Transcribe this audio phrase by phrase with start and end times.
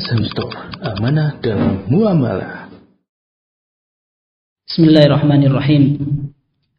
[0.00, 2.72] Azam Store, amanah dalam muamalah.
[4.64, 6.00] Bismillahirrahmanirrahim.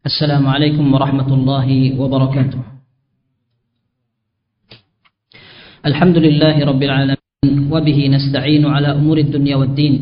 [0.02, 2.58] Assalamualaikum warahmatullahi wabarakatuh.
[5.86, 9.94] الحمد لله رب العالمين وبه نستعين على أمور الدنيا والدين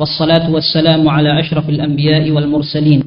[0.00, 3.00] والصلاة والسلام على أشرف الأنبياء والمرسلين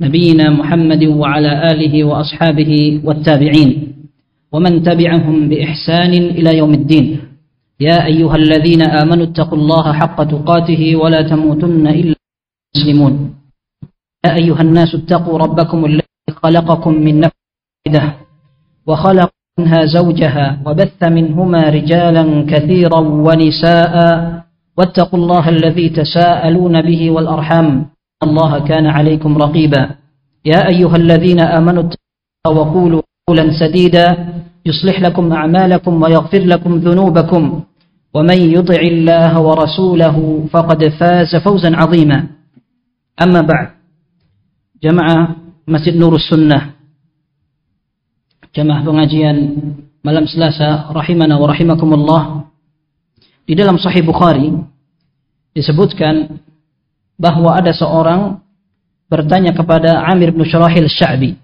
[0.00, 2.72] نبينا محمد وعلى آله وأصحابه
[3.04, 3.70] والتابعين
[4.52, 7.33] ومن تبعهم بإحسان إلى يوم الدين
[7.80, 12.16] يا أيها الذين آمنوا اتقوا الله حق تقاته ولا تموتن إلا
[12.76, 13.34] مسلمون.
[14.26, 17.34] يا أيها الناس اتقوا ربكم الذي خلقكم من نفس
[17.86, 18.14] واحدة
[18.86, 23.94] وخلق منها زوجها وبث منهما رجالا كثيرا ونساء
[24.78, 27.86] واتقوا الله الذي تساءلون به والأرحام.
[28.22, 29.82] الله كان عليكم رقيبا.
[30.44, 34.06] يا أيها الذين آمنوا اتقوا وقولوا قولا سديدا.
[34.66, 37.62] يصلح لكم أعمالكم ويغفر لكم ذنوبكم.
[38.14, 42.18] ومن يطع الله ورسوله فقد فاز فوزا عظيما.
[43.22, 43.68] أما بعد
[44.82, 45.06] جمع
[45.68, 46.70] مسجد نور السنة
[48.56, 49.32] جمع فنجيا
[50.04, 52.22] ملم سلاسة رحمنا ورحمكم الله
[53.48, 54.02] di dalam بخاري
[55.56, 56.16] Bukhari كان
[57.16, 58.42] bahwa ada seorang
[59.06, 61.38] bertanya kepada Amir bin Shalih al-Sha'bi,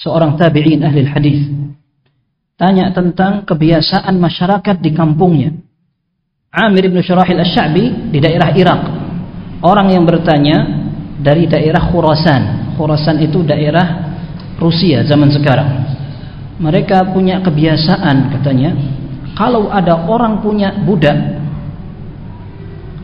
[0.00, 1.40] seorang tabi'in ahli hadis.
[2.62, 5.50] Tanya tentang kebiasaan masyarakat di kampungnya.
[6.54, 8.82] Amir bin Syarahil Sya'bi di daerah Irak.
[9.66, 10.62] Orang yang bertanya
[11.18, 12.78] dari daerah Khurasan.
[12.78, 14.14] Khurasan itu daerah
[14.62, 15.90] Rusia zaman sekarang.
[16.62, 18.70] Mereka punya kebiasaan katanya
[19.36, 21.16] kalau ada orang punya budak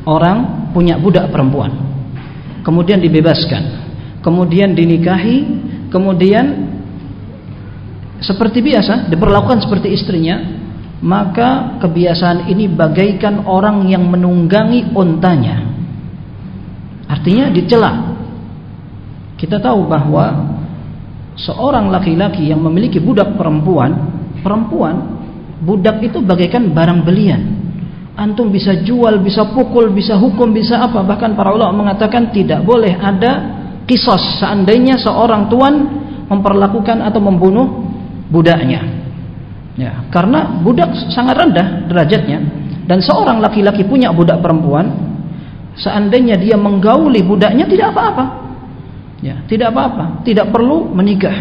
[0.05, 1.73] orang punya budak perempuan
[2.65, 3.63] kemudian dibebaskan
[4.21, 5.37] kemudian dinikahi
[5.89, 6.68] kemudian
[8.19, 10.37] seperti biasa diperlakukan seperti istrinya
[10.99, 15.63] maka kebiasaan ini bagaikan orang yang menunggangi ontanya.
[17.07, 18.19] Artinya dicela.
[19.39, 20.59] Kita tahu bahwa
[21.39, 23.95] seorang laki-laki yang memiliki budak perempuan
[24.43, 25.23] perempuan
[25.63, 27.43] budak itu bagaikan barang belian.
[28.19, 31.07] Antum bisa jual, bisa pukul, bisa hukum, bisa apa.
[31.07, 34.43] Bahkan para ulama mengatakan tidak boleh ada kisos.
[34.43, 35.75] Seandainya seorang tuan
[36.27, 37.88] memperlakukan atau membunuh
[38.29, 38.85] budaknya.
[39.79, 42.43] Ya, karena budak sangat rendah derajatnya
[42.89, 44.91] dan seorang laki-laki punya budak perempuan,
[45.79, 48.25] seandainya dia menggauli budaknya tidak apa-apa.
[49.23, 51.37] Ya, tidak apa-apa, tidak perlu menikah.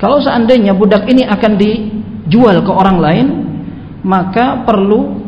[0.00, 3.26] Kalau seandainya budak ini akan dijual ke orang lain,
[4.02, 5.22] maka perlu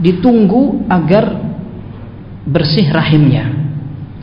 [0.00, 1.28] ditunggu agar
[2.48, 3.59] bersih rahimnya.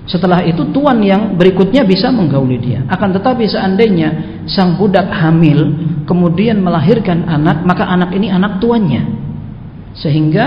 [0.08, 2.80] Setelah itu tuan yang berikutnya bisa menggauli dia.
[2.88, 5.76] Akan tetapi seandainya sang budak hamil
[6.08, 9.04] kemudian melahirkan anak, maka anak ini anak tuannya.
[10.00, 10.46] Sehingga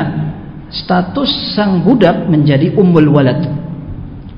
[0.72, 3.44] status sang budak menjadi ummul walad.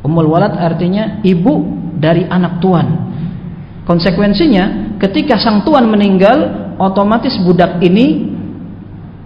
[0.02, 1.70] Ummul walad artinya ibu
[2.02, 3.14] dari anak tuan.
[3.86, 8.26] Konsekuensinya ketika sang tuan meninggal, otomatis budak ini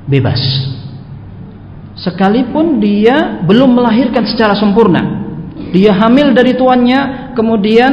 [0.05, 0.39] bebas
[1.97, 5.26] sekalipun dia belum melahirkan secara sempurna
[5.71, 7.93] dia hamil dari tuannya kemudian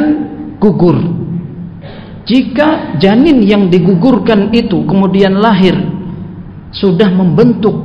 [0.57, 0.97] gugur.
[2.23, 5.75] Jika janin yang digugurkan itu kemudian lahir
[6.71, 7.75] sudah membentuk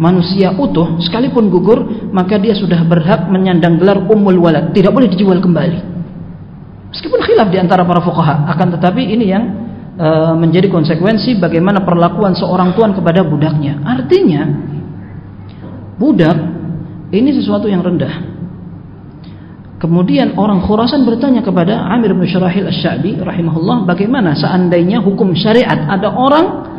[0.00, 4.72] manusia utuh sekalipun gugur maka dia sudah berhak menyandang gelar ummul walad.
[4.72, 5.92] Tidak boleh dijual kembali.
[6.92, 9.44] Meskipun khilaf di antara para fuqaha akan tetapi ini yang
[9.96, 13.80] e, menjadi konsekuensi bagaimana perlakuan seorang tuan kepada budaknya.
[13.84, 14.42] Artinya
[15.96, 16.36] budak
[17.12, 18.31] ini sesuatu yang rendah.
[19.82, 26.06] Kemudian orang Khurasan bertanya kepada Amir bin Syarahil Asy-Sya'bi rahimahullah, bagaimana seandainya hukum syariat ada
[26.06, 26.70] orang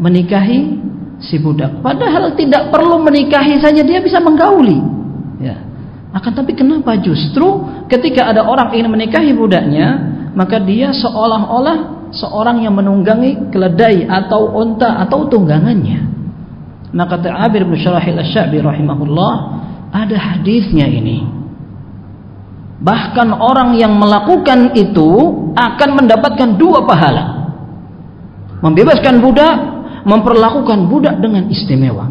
[0.00, 0.80] menikahi
[1.20, 4.80] si budak, padahal tidak perlu menikahi saja dia bisa menggauli.
[5.36, 5.60] Ya.
[6.16, 7.44] Akan tapi kenapa justru
[7.92, 10.00] ketika ada orang ingin menikahi budaknya,
[10.32, 16.08] maka dia seolah-olah seorang yang menunggangi keledai atau unta atau tunggangannya.
[16.96, 19.34] Nah kata Abir bin Syarahil Asy-Sya'bi rahimahullah,
[19.92, 21.39] ada hadisnya ini.
[22.80, 25.08] Bahkan orang yang melakukan itu
[25.52, 27.24] akan mendapatkan dua pahala.
[28.64, 29.56] Membebaskan budak,
[30.08, 32.08] memperlakukan budak dengan istimewa.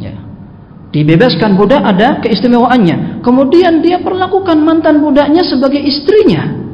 [0.00, 0.16] Ya.
[0.92, 3.20] Dibebaskan budak ada keistimewaannya.
[3.20, 6.65] Kemudian dia perlakukan mantan budaknya sebagai istrinya.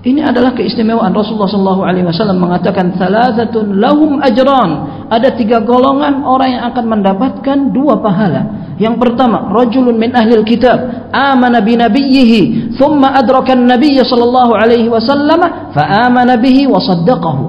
[0.00, 5.04] Ini adalah keistimewaan Rasulullah sallallahu alaihi wasallam mengatakan salasatun lahum ajran.
[5.12, 8.72] Ada tiga golongan orang yang akan mendapatkan dua pahala.
[8.80, 15.68] Yang pertama, rajulun min ahli kitab amana bi nabiyhi thumma adraka an-nabiy sallallahu alaihi wasallam
[15.76, 17.44] fa amana bihi wa saddaqahu.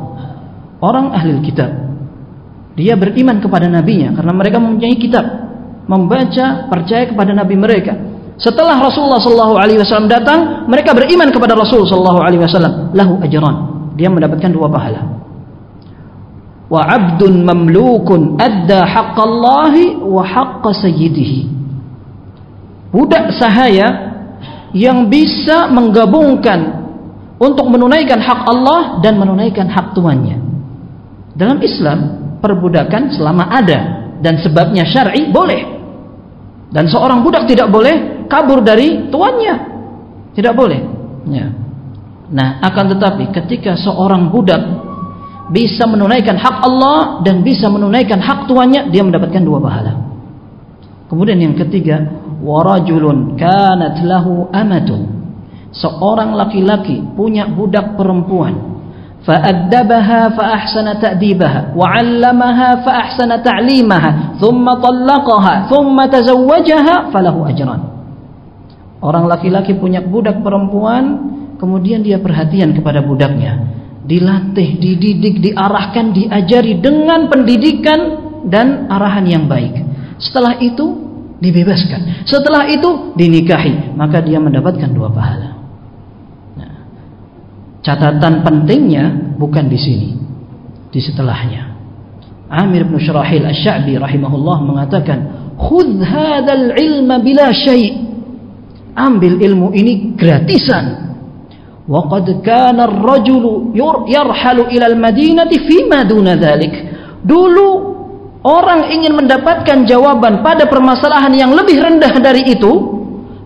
[0.84, 1.72] Orang ahli kitab
[2.76, 5.24] Dia beriman kepada nabinya karena mereka mempunyai kitab,
[5.88, 8.11] membaca, percaya kepada nabi mereka.
[8.40, 12.92] Setelah Rasulullah sallallahu alaihi wasallam datang, mereka beriman kepada Rasul sallallahu alaihi wasallam.
[12.96, 13.56] Lahu ajran.
[14.00, 15.02] Dia mendapatkan dua pahala.
[16.72, 21.40] Wa 'abdun mamlukun adda haqqallahi wa haqqa sayyidihi.
[22.92, 24.12] Budak sahaya
[24.72, 26.82] yang bisa menggabungkan
[27.42, 30.38] untuk menunaikan hak Allah dan menunaikan hak tuannya.
[31.34, 32.00] Dalam Islam,
[32.38, 33.80] perbudakan selama ada
[34.22, 35.82] dan sebabnya syar'i boleh.
[36.72, 39.55] Dan seorang budak tidak boleh kabur dari tuannya.
[40.37, 40.81] Tidak boleh.
[41.31, 41.47] Ya.
[42.27, 44.61] Nah, akan tetapi ketika seorang budak
[45.51, 49.93] bisa menunaikan hak Allah dan bisa menunaikan hak tuannya, dia mendapatkan dua pahala.
[51.07, 52.03] Kemudian yang ketiga,
[52.43, 55.15] warajulun kanat lahu amatun.
[55.71, 58.77] Seorang laki-laki punya budak perempuan.
[59.27, 67.81] فأدبها فأحسن تأديبها وعلمها فأحسن تعليمها ثم طلقها ثم تزوجها فله أجران
[69.02, 73.82] Orang laki-laki punya budak perempuan kemudian dia perhatian kepada budaknya.
[74.06, 78.00] Dilatih, dididik, diarahkan, diajari dengan pendidikan
[78.46, 79.74] dan arahan yang baik.
[80.22, 80.86] Setelah itu
[81.42, 82.26] dibebaskan.
[82.30, 83.98] Setelah itu dinikahi.
[83.98, 85.58] Maka dia mendapatkan dua pahala.
[87.82, 90.10] Catatan pentingnya bukan di sini,
[90.94, 91.74] di setelahnya.
[92.46, 95.20] Amir bin Syarahil Asy-Sya'bi rahimahullah mengatakan,
[95.58, 98.11] "Khudh hadzal ilma bila syai'."
[98.96, 101.12] Ambil ilmu ini gratisan.
[101.88, 103.74] Wa qad kana ar-rajulu
[104.08, 105.58] yarhalu ila al-madinati.
[107.22, 107.68] Dulu
[108.42, 112.72] orang ingin mendapatkan jawaban pada permasalahan yang lebih rendah dari itu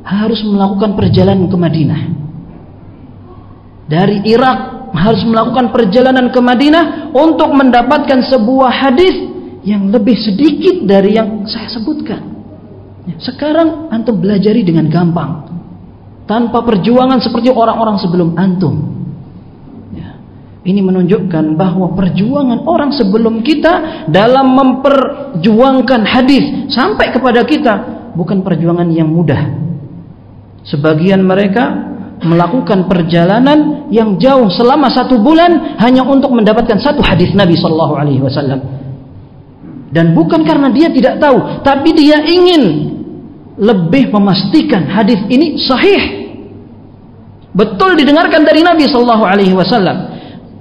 [0.05, 2.01] harus melakukan perjalanan ke Madinah
[3.85, 9.13] dari Irak harus melakukan perjalanan ke Madinah untuk mendapatkan sebuah hadis
[9.65, 12.34] yang lebih sedikit dari yang saya sebutkan.
[13.05, 15.45] Ya, sekarang antum belajari dengan gampang
[16.25, 18.75] tanpa perjuangan seperti orang-orang sebelum antum.
[19.93, 20.17] Ya,
[20.65, 27.73] ini menunjukkan bahwa perjuangan orang sebelum kita dalam memperjuangkan hadis sampai kepada kita
[28.17, 29.53] bukan perjuangan yang mudah.
[30.65, 31.93] Sebagian mereka
[32.25, 38.25] melakukan perjalanan yang jauh selama satu bulan hanya untuk mendapatkan satu hadis Nabi Shallallahu Alaihi
[38.25, 38.59] Wasallam.
[39.93, 42.94] Dan bukan karena dia tidak tahu, tapi dia ingin
[43.55, 46.27] lebih memastikan hadis ini sahih.
[47.55, 50.11] Betul didengarkan dari Nabi Shallallahu Alaihi Wasallam.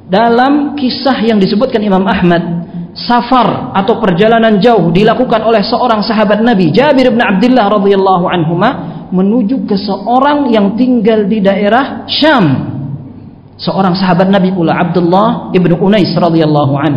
[0.07, 2.65] Dalam kisah yang disebutkan Imam Ahmad,
[2.95, 8.71] safar atau perjalanan jauh dilakukan oleh seorang sahabat Nabi Jabir bin Abdullah radhiyallahu anhuma
[9.11, 12.73] menuju ke seorang yang tinggal di daerah Syam.
[13.59, 16.95] Seorang sahabat Nabi pula Abdullah ibnu Unais radhiyallahu an.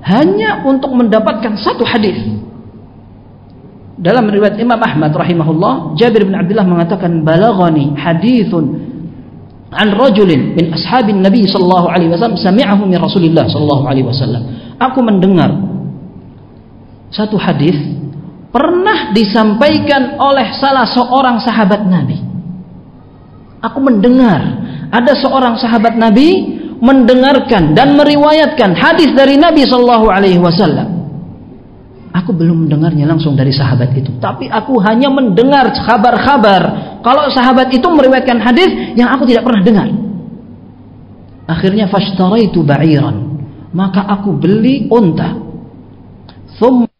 [0.00, 2.16] Hanya untuk mendapatkan satu hadis.
[4.00, 8.64] Dalam riwayat Imam Ahmad rahimahullah, Jabir bin Abdullah mengatakan balaghani hadithun
[9.70, 14.42] an rajulin min ashabin Nabi sallallahu alaihi wasallam sami'ahu min Rasulillah sallallahu alaihi wasallam.
[14.80, 15.52] Aku mendengar
[17.12, 17.76] satu hadis
[18.48, 22.18] pernah disampaikan oleh salah seorang sahabat Nabi.
[23.60, 24.40] Aku mendengar
[24.88, 30.99] ada seorang sahabat Nabi mendengarkan dan meriwayatkan hadis dari Nabi Shallallahu Alaihi Wasallam.
[32.10, 37.86] Aku belum mendengarnya langsung dari sahabat itu, tapi aku hanya mendengar kabar-kabar kalau sahabat itu
[37.86, 39.88] meriwayatkan hadis yang aku tidak pernah dengar.
[41.46, 43.14] Akhirnya fashtaraitu ba'iran,
[43.70, 45.38] maka aku beli unta.
[46.58, 46.90] Thumma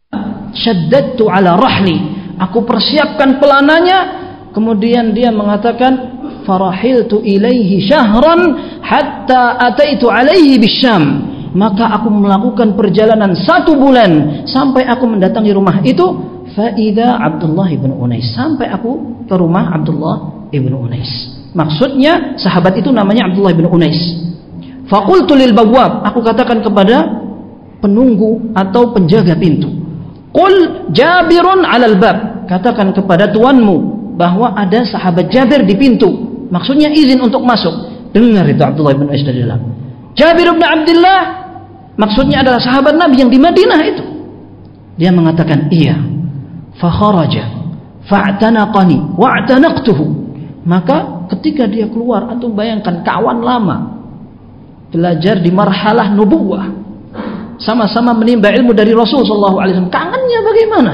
[0.54, 2.18] syaddadtu ala rahli.
[2.38, 4.18] Aku persiapkan pelananya.
[4.50, 13.74] Kemudian dia mengatakan farahiltu ilaihi syahran hatta ataitu alaihi bisyam maka aku melakukan perjalanan satu
[13.74, 16.04] bulan sampai aku mendatangi rumah itu
[16.54, 21.08] faida Abdullah ibn Unais sampai aku ke rumah Abdullah ibn Unais
[21.54, 23.98] maksudnya sahabat itu namanya Abdullah ibn Unais
[24.86, 27.22] fakultu lil bawab aku katakan kepada
[27.82, 29.80] penunggu atau penjaga pintu
[30.30, 32.46] Qul Jabirun 'alal bab.
[32.46, 36.10] Katakan kepada tuanmu bahwa ada sahabat Jabir di pintu.
[36.50, 37.70] Maksudnya izin untuk masuk.
[38.10, 39.70] Dengar itu Abdullah bin Ais dari dalam.
[40.18, 41.39] Jabir bin Abdullah
[42.00, 44.04] maksudnya adalah sahabat Nabi yang di Madinah itu.
[44.96, 45.96] Dia mengatakan, "Iya."
[46.80, 47.60] Fa kharaja
[48.08, 50.04] fa'tanaqani wa'tanaqtuhu.
[50.64, 53.76] Maka ketika dia keluar atau bayangkan kawan lama
[54.90, 56.66] belajar di marhalah nubuwah
[57.60, 59.88] sama-sama menimba ilmu dari Rasul sallallahu alaihi.
[59.88, 60.92] Kangennya bagaimana?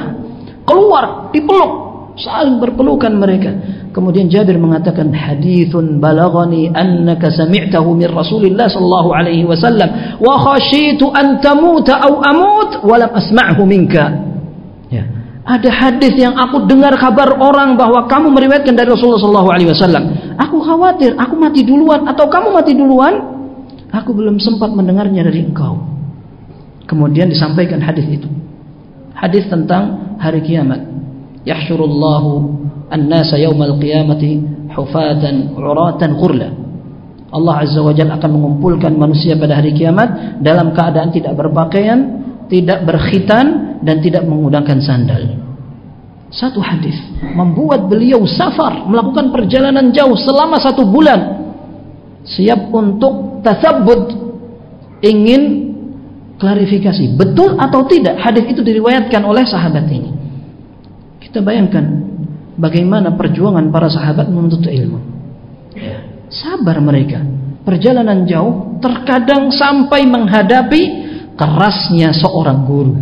[0.66, 1.72] Keluar, dipeluk,
[2.18, 3.50] saling berpelukan mereka.
[3.96, 11.40] Kemudian Jabir mengatakan hadithun balagani annaka sami'tahu min Rasulillah sallallahu alaihi wasallam wa khashitu an
[11.40, 14.04] tamuta aw amut wa lam asma'hu minka.
[14.92, 15.00] Ya.
[15.48, 20.04] Ada hadis yang aku dengar kabar orang bahwa kamu meriwayatkan dari Rasulullah sallallahu alaihi wasallam.
[20.44, 23.14] Aku khawatir aku mati duluan atau kamu mati duluan.
[23.96, 25.80] Aku belum sempat mendengarnya dari engkau.
[26.84, 28.28] Kemudian disampaikan hadis itu.
[29.16, 30.95] Hadis tentang hari kiamat.
[31.46, 32.22] يحشر الله
[32.92, 34.22] الناس يوم القيامة
[34.70, 35.22] حفاة
[35.56, 36.48] عراة ghurla
[37.36, 41.98] Allah Azza wa Jalla akan mengumpulkan manusia pada hari kiamat dalam keadaan tidak berpakaian,
[42.46, 45.22] tidak berkhitan dan tidak menggunakan sandal.
[46.32, 46.96] Satu hadis
[47.36, 51.50] membuat beliau safar melakukan perjalanan jauh selama satu bulan.
[52.24, 54.16] Siap untuk tasabut
[55.04, 55.74] ingin
[56.40, 60.15] klarifikasi betul atau tidak hadis itu diriwayatkan oleh sahabat ini.
[61.36, 61.84] Kita bayangkan
[62.56, 64.96] bagaimana perjuangan para sahabat menuntut ilmu.
[65.76, 66.00] Ya.
[66.32, 67.20] Sabar mereka.
[67.60, 70.82] Perjalanan jauh terkadang sampai menghadapi
[71.36, 72.96] kerasnya seorang guru.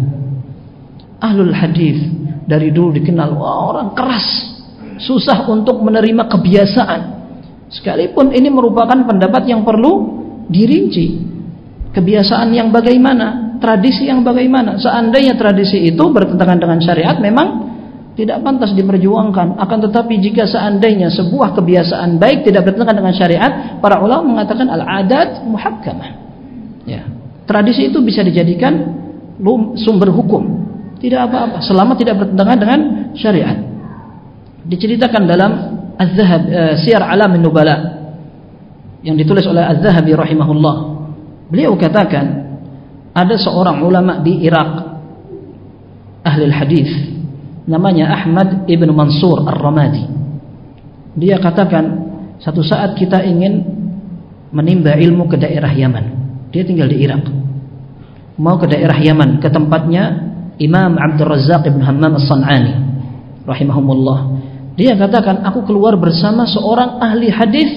[1.23, 2.11] Ahlul hadis
[2.43, 4.27] dari dulu dikenal wah, orang keras,
[4.99, 7.01] susah untuk menerima kebiasaan.
[7.71, 10.11] Sekalipun ini merupakan pendapat yang perlu
[10.51, 11.23] dirinci.
[11.95, 14.75] Kebiasaan yang bagaimana, tradisi yang bagaimana.
[14.83, 17.74] Seandainya tradisi itu bertentangan dengan syariat, memang
[18.15, 19.59] tidak pantas diperjuangkan.
[19.59, 23.53] Akan tetapi jika seandainya sebuah kebiasaan baik tidak bertentangan dengan syariat,
[23.83, 26.11] para ulama mengatakan al-adat muhakkamah.
[26.87, 27.03] Ya.
[27.45, 28.95] Tradisi itu bisa dijadikan
[29.83, 30.63] sumber hukum.
[31.03, 32.81] Tidak apa-apa selama tidak bertentangan dengan
[33.19, 33.59] syariat.
[34.65, 35.53] Diceritakan dalam
[35.99, 37.77] Az-Zahab uh, Siyar Alam Nubala
[39.05, 40.77] yang ditulis oleh Az-Zahabi rahimahullah.
[41.51, 42.57] Beliau katakan
[43.13, 44.71] ada seorang ulama di Irak
[46.25, 47.14] ahli hadis
[47.65, 50.05] namanya Ahmad ibn Mansur Ar-Ramadi.
[51.15, 51.85] Dia katakan,
[52.43, 53.65] satu saat kita ingin
[54.51, 56.05] menimba ilmu ke daerah Yaman.
[56.51, 57.25] Dia tinggal di Irak.
[58.39, 62.75] Mau ke daerah Yaman, ke tempatnya Imam Abdul Razak ibn Hammam As-San'ani
[63.47, 64.19] rahimahumullah.
[64.75, 67.71] Dia katakan, aku keluar bersama seorang ahli hadis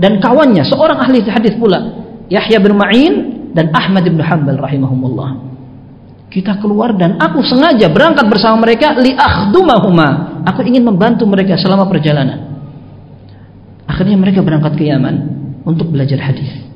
[0.00, 1.92] dan kawannya, seorang ahli hadis pula,
[2.32, 3.14] Yahya bin Ma'in
[3.52, 5.30] dan Ahmad bin Hanbal rahimahumullah.
[6.28, 10.40] Kita keluar dan aku sengaja berangkat bersama mereka li akhdumahuma.
[10.44, 12.44] Aku ingin membantu mereka selama perjalanan.
[13.88, 15.16] Akhirnya mereka berangkat ke Yaman
[15.64, 16.68] untuk belajar hadis.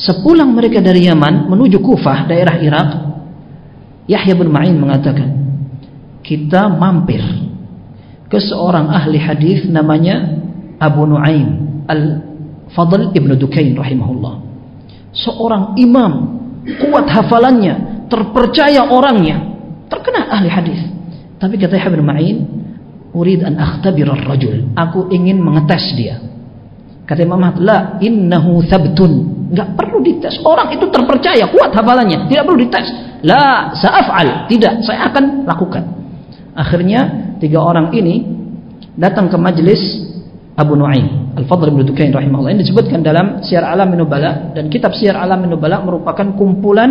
[0.00, 2.88] Sepulang mereka dari Yaman menuju Kufah, daerah Irak,
[4.08, 5.28] Yahya bin Ma'in mengatakan,
[6.24, 7.20] kita mampir
[8.32, 10.40] ke seorang ahli hadis namanya
[10.80, 14.34] Abu Nuaim Al-Fadl Ibn Dukain rahimahullah.
[15.10, 16.12] Seorang imam,
[16.86, 19.38] kuat hafalannya, terpercaya orangnya,
[19.86, 20.80] terkena ahli hadis.
[21.40, 22.38] Tapi kata Yahya Ma'in,
[23.16, 26.20] "Urid an akhtabir rajul Aku ingin mengetes dia.
[27.08, 30.38] Kata Imam Ahmad, "La innahu thabtun." Enggak perlu dites.
[30.46, 32.86] Orang itu terpercaya, kuat hafalannya, tidak perlu dites.
[33.26, 34.46] La sa'af'al.
[34.46, 35.82] Tidak, saya akan lakukan.
[36.54, 38.22] Akhirnya tiga orang ini
[38.94, 39.80] datang ke majelis
[40.58, 45.16] Abu Nuaim Al-Fadl bin Dukain rahimahullah ini disebutkan dalam Syiar Alam Nubala dan kitab Syiar
[45.16, 46.90] Alam Nubala merupakan kumpulan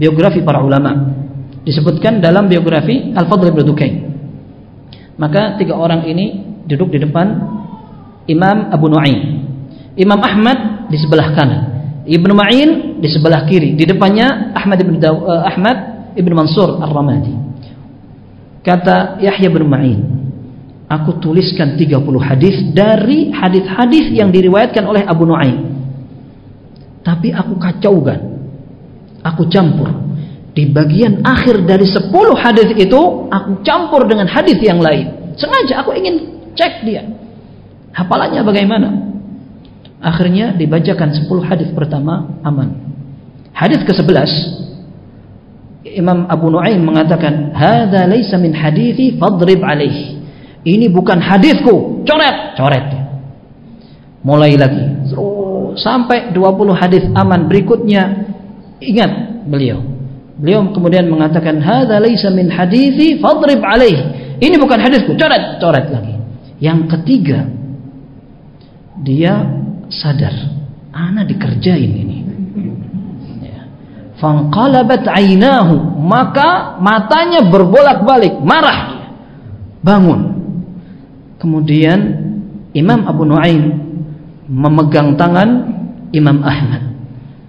[0.00, 1.20] biografi para ulama.
[1.60, 3.94] Disebutkan dalam biografi Al-Fadl bin Dukain.
[5.20, 7.28] Maka tiga orang ini duduk di depan
[8.24, 9.44] Imam Abu Nuaim.
[10.00, 11.62] Imam Ahmad di sebelah kanan.
[12.08, 12.70] Ibnu Ma'in
[13.04, 13.76] di sebelah kiri.
[13.76, 15.76] Di depannya Ahmad ibn Daw, uh, Ahmad
[16.16, 17.36] ibn Mansur Ar-Ramadi.
[18.64, 20.00] Kata Yahya bin Ma'in,
[20.88, 25.76] aku tuliskan 30 hadis dari hadis-hadis yang diriwayatkan oleh Abu Nuaim.
[27.04, 28.29] Tapi aku kacaukan
[29.24, 29.88] aku campur.
[30.50, 33.00] Di bagian akhir dari 10 hadis itu
[33.30, 35.34] aku campur dengan hadis yang lain.
[35.38, 36.26] Sengaja aku ingin
[36.58, 37.06] cek dia.
[37.94, 38.88] Hafalannya bagaimana?
[40.02, 42.74] Akhirnya dibacakan 10 hadis pertama aman.
[43.54, 44.60] Hadis ke-11
[45.84, 50.20] Imam Abu Nuaim mengatakan hadza laisa min hadithi fadrib alaih.
[50.60, 52.04] Ini bukan hadisku.
[52.04, 52.84] Coret coret.
[54.20, 54.84] Mulai lagi.
[55.80, 58.28] Sampai 20 hadis aman berikutnya
[58.80, 59.84] Ingat beliau.
[60.40, 64.16] Beliau kemudian mengatakan hadza laisa min hadithi fadrib alaih.
[64.40, 66.16] Ini bukan hadisku, coret, coret lagi.
[66.64, 67.44] Yang ketiga,
[69.04, 69.36] dia
[69.92, 70.32] sadar,
[70.96, 72.18] ana dikerjain ini.
[73.44, 73.68] Ya.
[74.16, 79.00] Fanqalabat ainahu, maka matanya berbolak-balik, marah
[79.80, 80.20] Bangun.
[81.40, 82.00] Kemudian
[82.76, 83.80] Imam Abu Nuaim
[84.44, 85.48] memegang tangan
[86.12, 86.92] Imam Ahmad.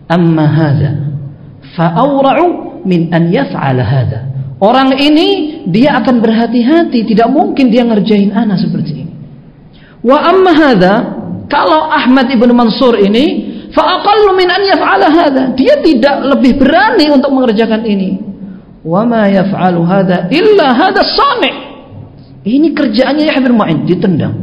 [0.07, 1.10] Amma hadza
[1.77, 4.19] fa'aura'u min an yaf'ala hadha.
[4.61, 9.13] Orang ini dia akan berhati-hati, tidak mungkin dia ngerjain ana seperti ini.
[10.05, 10.93] Wa amma hadha,
[11.49, 15.43] kalau Ahmad ibn Mansur ini Fa'aqallu min an yaf'ala hadha.
[15.55, 18.19] Dia tidak lebih berani untuk mengerjakan ini.
[18.83, 21.55] Wa ma yaf'alu hadha illa hadha sami'.
[22.41, 24.35] Ini kerjaannya Yahya bin Ma'in, ditendang.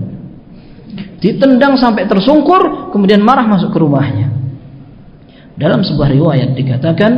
[1.19, 4.38] Ditendang sampai tersungkur, kemudian marah masuk ke rumahnya.
[5.59, 7.13] Dalam sebuah riwayat dikatakan,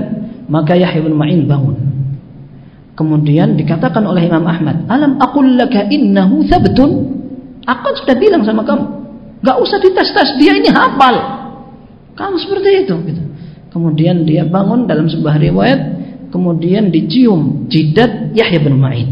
[0.48, 1.76] maka Yahya bin Ma'in bangun.
[2.96, 6.90] Kemudian dikatakan oleh Imam Ahmad, "Alam aqul laka innahu thabtun?"
[7.64, 8.84] Aku sudah bilang sama kamu,
[9.44, 11.16] gak usah dites-tes, dia ini hafal.
[12.16, 13.22] Kamu seperti itu gitu.
[13.70, 15.80] Kemudian dia bangun dalam sebuah riwayat,
[16.34, 19.08] kemudian dicium jidat Yahya bin Ma'in.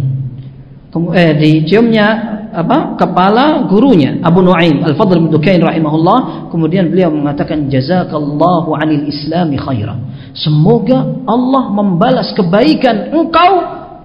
[0.89, 2.07] Eh, diciumnya
[2.49, 2.97] apa?
[2.97, 6.49] Kepala gurunya Abu Nuaim Al-Fadl bin Dukain rahimahullah.
[6.49, 9.93] Kemudian beliau mengatakan jazakallahu 'anil islami khaira.
[10.33, 13.53] Semoga Allah membalas kebaikan engkau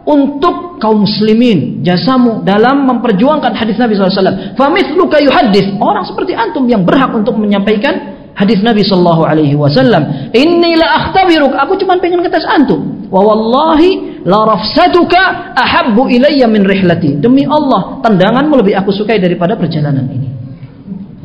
[0.04, 4.60] untuk kaum muslimin jasamu dalam memperjuangkan hadis Nabi SAW.
[4.60, 10.74] Famithluka yuhaddis orang seperti antum yang berhak untuk menyampaikan hadis Nabi sallallahu alaihi wasallam inni
[10.74, 17.20] la akhtabiruk aku cuma pengen ngetes antum wa wallahi la rafsatuka ahabbu ilayya min rihlati.
[17.20, 20.30] Demi Allah tendanganmu lebih aku sukai daripada perjalanan ini.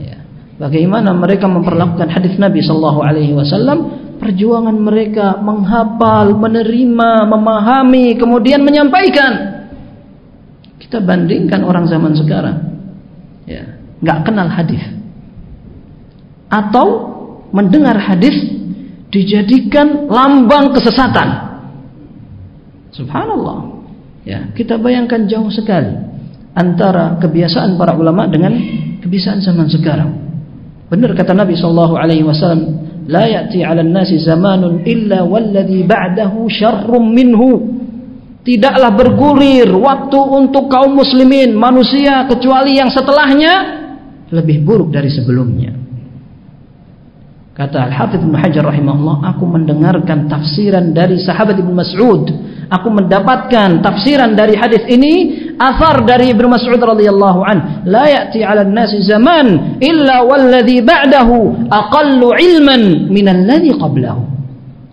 [0.02, 0.18] Ya.
[0.58, 4.06] bagaimana mereka memperlakukan hadis Nabi sallallahu alaihi wasallam?
[4.18, 9.62] Perjuangan mereka menghafal menerima memahami kemudian menyampaikan.
[10.82, 12.56] Kita bandingkan orang zaman sekarang.
[13.46, 13.78] Ya.
[14.02, 14.82] Nggak kenal hadis.
[16.50, 16.86] Atau
[17.54, 18.34] mendengar hadis
[19.14, 21.47] dijadikan lambang kesesatan.
[22.98, 23.58] Subhanallah.
[24.26, 25.94] Ya, kita bayangkan jauh sekali
[26.52, 28.50] antara kebiasaan para ulama dengan
[28.98, 30.10] kebiasaan zaman sekarang.
[30.90, 37.14] Benar kata Nabi sallallahu alaihi wasallam, "La ya'ti 'alan nasi zamanun illa walladhi ba'dahu syarrum
[37.14, 37.78] minhu."
[38.42, 43.54] Tidaklah bergulir waktu untuk kaum muslimin manusia kecuali yang setelahnya
[44.32, 45.76] lebih buruk dari sebelumnya.
[47.52, 52.24] Kata Al-Hafidh Ibn Hajar rahimahullah, aku mendengarkan tafsiran dari sahabat Ibn Mas'ud.
[52.68, 57.56] Aku mendapatkan tafsiran dari hadis ini asar dari Ibn Mas'ud radhiyallahu an.
[57.88, 64.20] La ya'ti 'ala an-nasi zaman illa walladhi ba'dahu aqallu 'ilman min alladhi qablahu.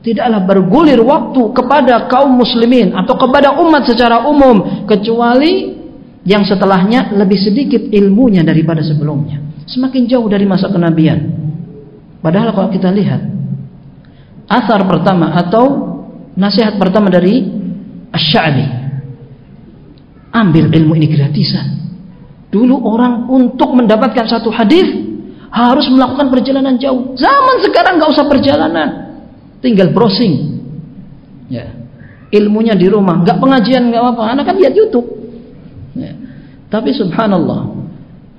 [0.08, 5.76] Tidaklah bergulir waktu kepada kaum muslimin atau kepada umat secara umum kecuali
[6.24, 9.44] yang setelahnya lebih sedikit ilmunya daripada sebelumnya.
[9.68, 11.44] Semakin jauh dari masa kenabian.
[12.24, 13.20] Padahal kalau kita lihat
[14.48, 15.66] asar pertama atau
[16.38, 17.65] nasihat pertama dari
[18.16, 18.66] Asy-Sya'bi
[20.36, 21.68] ambil ilmu ini gratisan.
[22.52, 24.88] Dulu orang untuk mendapatkan satu hadis
[25.52, 27.16] harus melakukan perjalanan jauh.
[27.16, 28.90] Zaman sekarang nggak usah perjalanan,
[29.64, 30.60] tinggal browsing.
[31.48, 31.72] Ya.
[32.32, 35.08] Ilmunya di rumah, nggak pengajian nggak apa-apa, anak kan lihat YouTube.
[35.96, 36.12] Ya.
[36.68, 37.86] Tapi subhanallah,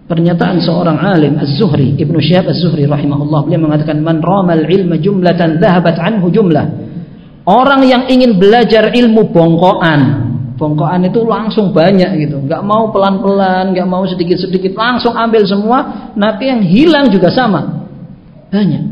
[0.07, 5.99] Pernyataan seorang alim Az-Zuhri, Ibnu Syihab Az-Zuhri rahimahullah, beliau mengatakan man ramal ilma jumlatan dhahabat
[5.99, 6.86] anhu jumlah.
[7.47, 10.01] Orang yang ingin belajar ilmu bongkoan,
[10.59, 16.51] bongkoan itu langsung banyak gitu, nggak mau pelan-pelan, nggak mau sedikit-sedikit, langsung ambil semua, nanti
[16.51, 17.87] yang hilang juga sama.
[18.51, 18.83] Banyak.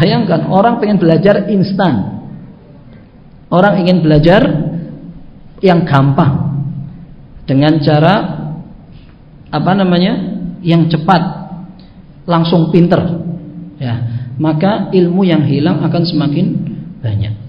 [0.00, 2.24] Bayangkan orang pengen belajar instan.
[3.52, 4.42] Orang ingin belajar
[5.60, 6.56] yang gampang.
[7.44, 8.14] Dengan cara
[9.52, 11.20] apa namanya yang cepat.
[12.24, 13.04] Langsung pinter.
[13.76, 14.24] Ya.
[14.40, 16.46] Maka ilmu yang hilang akan semakin
[17.04, 17.43] banyak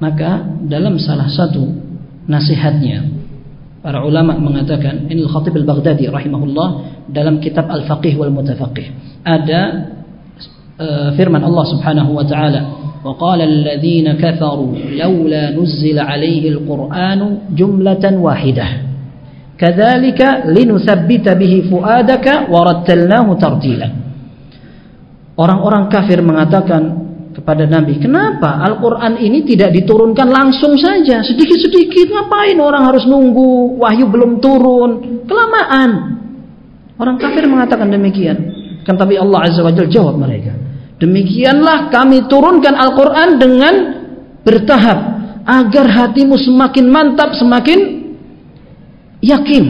[0.00, 1.64] maka dalam salah satu
[2.28, 3.06] nasihatnya
[3.80, 6.68] para ulama mengatakan ini Khatib al-Baghdadi rahimahullah
[7.08, 8.86] dalam kitab Al-Faqih wal Mutafaqih
[9.22, 9.60] ada
[10.76, 12.62] uh, firman Allah Subhanahu wa taala
[13.06, 17.20] وقال الذين كفروا لولا نزل عليه القرآن
[17.54, 18.66] جملة واحدة
[19.56, 23.88] Kadzalika linutsabbita bihi fuadaka warattalnahu tartila.
[25.32, 26.82] Orang-orang kafir mengatakan
[27.31, 31.23] kepada Nabi, "Kenapa Al-Qur'an ini tidak diturunkan langsung saja?
[31.23, 35.23] Sedikit-sedikit ngapain orang harus nunggu wahyu belum turun?
[35.25, 36.21] Kelamaan."
[37.01, 38.37] Orang kafir mengatakan demikian.
[38.85, 40.53] Kan tapi Allah Azza wa Jalla jawab mereka.
[41.01, 43.73] Demikianlah kami turunkan Al-Qur'an dengan
[44.45, 44.99] bertahap
[45.41, 47.79] agar hatimu semakin mantap, semakin
[49.21, 49.65] yakin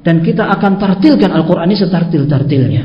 [0.00, 2.84] dan kita akan tartilkan Al-Qur'an ini setartil-tartilnya.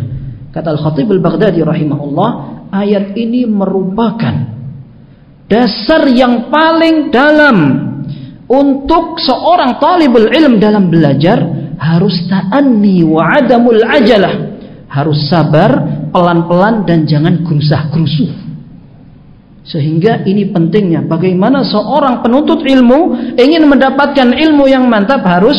[0.52, 2.30] Kata Al-Khatib Al-Baghdadi rahimahullah,
[2.72, 4.48] ayat ini merupakan
[5.52, 7.58] dasar yang paling dalam
[8.48, 11.40] untuk seorang talibul ilm dalam belajar
[11.76, 14.52] harus ta'anni wa adamul ajalah.
[14.92, 15.72] Harus sabar,
[16.12, 18.52] pelan-pelan dan jangan gerusah-gerusuh.
[19.64, 25.56] Sehingga ini pentingnya bagaimana seorang penuntut ilmu ingin mendapatkan ilmu yang mantap harus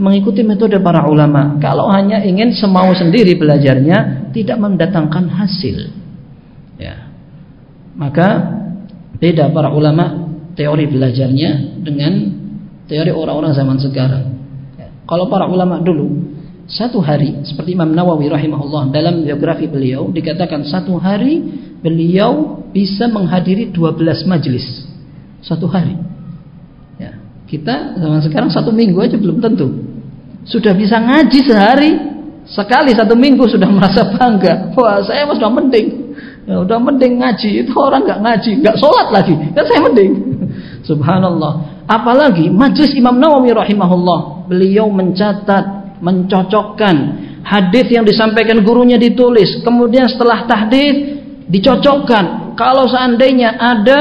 [0.00, 1.60] mengikuti metode para ulama.
[1.60, 6.01] Kalau hanya ingin semau sendiri belajarnya, tidak mendatangkan hasil.
[6.82, 7.06] Ya.
[7.94, 8.58] Maka
[9.22, 12.12] beda para ulama teori belajarnya dengan
[12.90, 14.24] teori orang-orang zaman sekarang.
[14.74, 14.90] Ya.
[15.06, 16.34] Kalau para ulama dulu
[16.66, 21.38] satu hari seperti Imam Nawawi rahimahullah dalam biografi beliau dikatakan satu hari
[21.78, 24.66] beliau bisa menghadiri 12 majlis
[25.38, 25.94] satu hari.
[26.98, 27.14] Ya.
[27.46, 29.92] Kita zaman sekarang satu minggu aja belum tentu
[30.42, 31.90] sudah bisa ngaji sehari
[32.46, 36.01] sekali satu minggu sudah merasa bangga wah saya sudah mending
[36.52, 37.50] ya, udah mending ngaji.
[37.64, 39.34] Itu orang nggak ngaji nggak sholat lagi.
[39.56, 40.12] Kan saya mending.
[40.88, 41.84] Subhanallah.
[41.88, 46.96] Apalagi majlis Imam Nawawi rahimahullah beliau mencatat mencocokkan
[47.46, 49.62] hadis yang disampaikan gurunya ditulis.
[49.64, 52.54] Kemudian setelah tahdid dicocokkan.
[52.54, 54.00] Kalau seandainya ada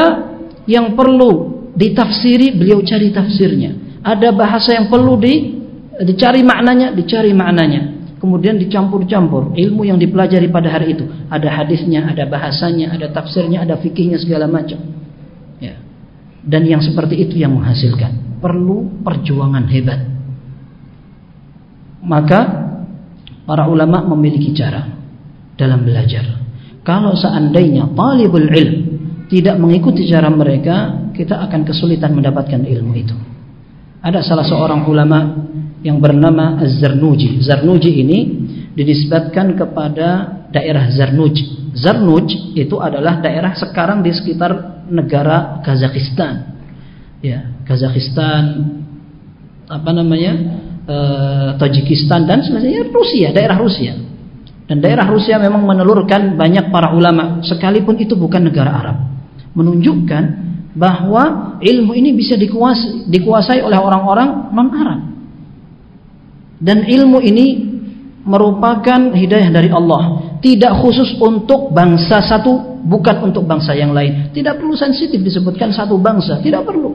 [0.67, 4.01] yang perlu ditafsiri beliau cari tafsirnya.
[4.01, 5.61] Ada bahasa yang perlu di
[6.01, 8.00] dicari maknanya, dicari maknanya.
[8.21, 11.09] Kemudian dicampur-campur ilmu yang dipelajari pada hari itu.
[11.25, 14.77] Ada hadisnya, ada bahasanya, ada tafsirnya, ada fikihnya segala macam.
[15.57, 15.81] Ya.
[16.45, 18.37] Dan yang seperti itu yang menghasilkan.
[18.37, 20.05] Perlu perjuangan hebat.
[22.05, 22.39] Maka
[23.49, 24.85] para ulama memiliki cara
[25.57, 26.45] dalam belajar.
[26.85, 28.73] Kalau seandainya talibul ilm
[29.33, 33.17] tidak mengikuti cara mereka, kita akan kesulitan mendapatkan ilmu itu.
[34.01, 35.41] Ada salah seorang ulama
[35.81, 37.41] yang bernama Az-Zarnuji.
[37.41, 38.19] Zarnuji ini
[38.77, 41.35] dinisbatkan kepada daerah Zarnuj.
[41.73, 46.53] Zarnuj itu adalah daerah sekarang di sekitar negara Kazakhstan.
[47.23, 48.43] Ya, Kazakhstan
[49.65, 50.33] apa namanya?
[50.81, 50.97] E,
[51.57, 53.93] Tajikistan dan sebenarnya Rusia, daerah Rusia.
[54.67, 58.97] Dan daerah Rusia memang menelurkan banyak para ulama sekalipun itu bukan negara Arab.
[59.51, 60.23] Menunjukkan
[60.71, 65.10] bahwa ilmu ini bisa dikuasai, dikuasai oleh orang-orang non-Arab.
[66.61, 67.45] Dan ilmu ini
[68.21, 70.37] merupakan hidayah dari Allah.
[70.41, 74.29] Tidak khusus untuk bangsa satu, bukan untuk bangsa yang lain.
[74.29, 76.37] Tidak perlu sensitif disebutkan satu bangsa.
[76.37, 76.93] Tidak perlu.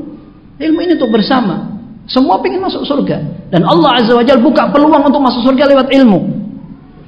[0.56, 1.76] Ilmu ini untuk bersama.
[2.06, 3.50] Semua ingin masuk surga.
[3.50, 6.46] Dan Allah Azza wa Jalla buka peluang untuk masuk surga lewat ilmu.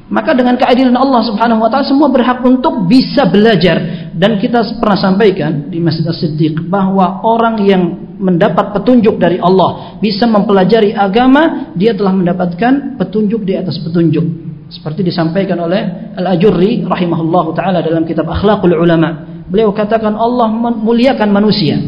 [0.08, 4.98] Maka dengan keadilan Allah Subhanahu wa taala semua berhak untuk bisa belajar dan kita pernah
[4.98, 7.82] sampaikan di Masjid As-Siddiq bahwa orang yang
[8.18, 14.26] mendapat petunjuk dari Allah, bisa mempelajari agama, dia telah mendapatkan petunjuk di atas petunjuk.
[14.74, 19.38] Seperti disampaikan oleh Al-Ajurri rahimahullahu taala dalam kitab Akhlaqul Ulama.
[19.46, 21.78] Beliau katakan Allah memuliakan manusia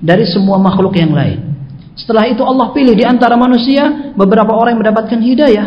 [0.00, 1.44] dari semua makhluk yang lain.
[1.92, 5.66] Setelah itu Allah pilih di antara manusia beberapa orang yang mendapatkan hidayah.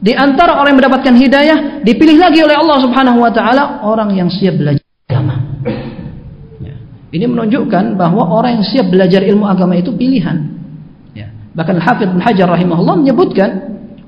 [0.00, 4.32] Di antara orang yang mendapatkan hidayah dipilih lagi oleh Allah Subhanahu wa taala orang yang
[4.32, 4.83] siap belajar.
[7.14, 10.34] Ini menunjukkan bahwa orang yang siap belajar ilmu agama itu pilihan.
[11.14, 11.30] Ya.
[11.54, 13.50] Bahkan Hafidh bin Hajar rahimahullah menyebutkan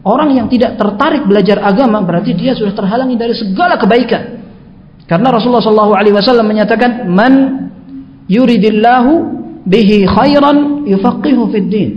[0.02, 4.42] orang yang tidak tertarik belajar agama berarti dia sudah terhalangi dari segala kebaikan.
[5.06, 7.34] Karena Rasulullah SAW menyatakan man
[8.26, 9.12] yuridillahu
[9.62, 11.90] bihi khairan yufaqihu fid din.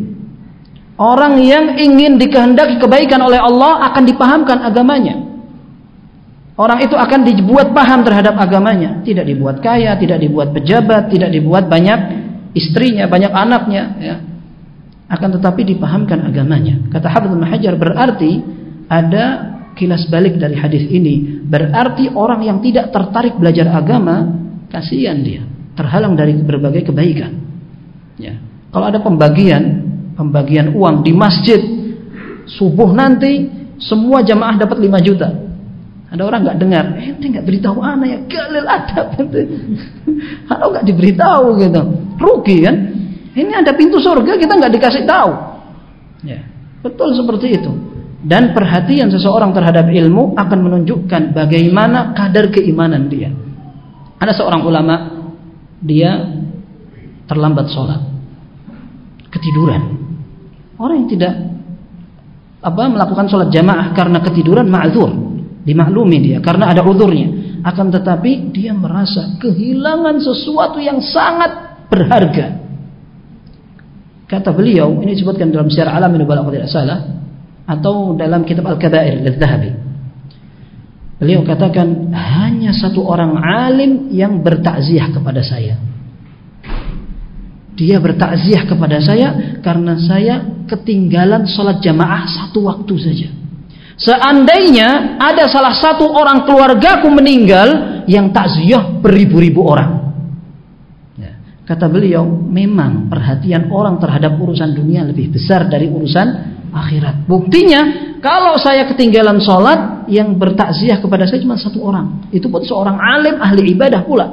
[0.93, 5.28] Orang yang ingin dikehendaki kebaikan oleh Allah akan dipahamkan agamanya.
[6.59, 11.71] Orang itu akan dibuat paham terhadap agamanya, tidak dibuat kaya, tidak dibuat pejabat, tidak dibuat
[11.71, 12.19] banyak
[12.51, 14.15] istrinya, banyak anaknya, ya.
[15.07, 16.83] Akan tetapi dipahamkan agamanya.
[16.91, 18.43] Kata Habib Hajar berarti
[18.91, 21.47] ada kilas balik dari hadis ini.
[21.47, 24.27] Berarti orang yang tidak tertarik belajar agama,
[24.67, 25.47] kasihan dia,
[25.79, 27.39] terhalang dari berbagai kebaikan.
[28.19, 28.35] Ya.
[28.75, 29.63] Kalau ada pembagian,
[30.19, 31.63] pembagian uang di masjid
[32.51, 33.47] subuh nanti
[33.79, 35.48] semua jamaah dapat 5 juta
[36.09, 39.07] ada orang nggak dengar, eh, ente nggak beritahu anak ya, galil adab.
[40.49, 41.81] Kalau nggak diberitahu gitu,
[42.17, 42.75] rugi kan?
[43.37, 45.31] Ini ada pintu surga kita nggak dikasih tahu.
[46.25, 46.41] Ya,
[46.81, 47.71] betul seperti itu.
[48.25, 53.29] Dan perhatian seseorang terhadap ilmu akan menunjukkan bagaimana kadar keimanan dia.
[54.17, 54.95] Ada seorang ulama,
[55.79, 56.25] dia
[57.29, 58.01] terlambat sholat,
[59.29, 59.93] ketiduran.
[60.75, 61.33] Orang yang tidak
[62.59, 65.28] apa melakukan sholat jamaah karena ketiduran ma'zur
[65.63, 72.55] dimaklumi dia karena ada udurnya akan tetapi dia merasa kehilangan sesuatu yang sangat berharga.
[74.29, 76.99] Kata beliau ini disebutkan dalam syiar alam nubala kalau tidak salah
[77.65, 79.71] atau dalam kitab Al-Kabair al-Zahabi
[81.19, 85.75] beliau katakan hanya satu orang alim yang bertakziah kepada saya.
[87.75, 93.29] Dia bertakziah kepada saya karena saya ketinggalan sholat jamaah satu waktu saja
[93.99, 99.91] Seandainya ada salah satu orang keluargaku meninggal yang takziah beribu-ribu orang.
[101.19, 101.35] Ya.
[101.67, 106.27] Kata beliau, memang perhatian orang terhadap urusan dunia lebih besar dari urusan
[106.71, 107.27] akhirat.
[107.27, 112.31] Buktinya, kalau saya ketinggalan sholat, yang bertakziah kepada saya cuma satu orang.
[112.31, 114.27] Itu pun seorang alim ahli ibadah pula.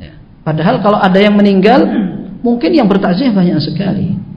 [0.00, 0.16] Ya.
[0.42, 1.84] Padahal kalau ada yang meninggal,
[2.40, 4.29] mungkin yang bertakziah banyak sekali.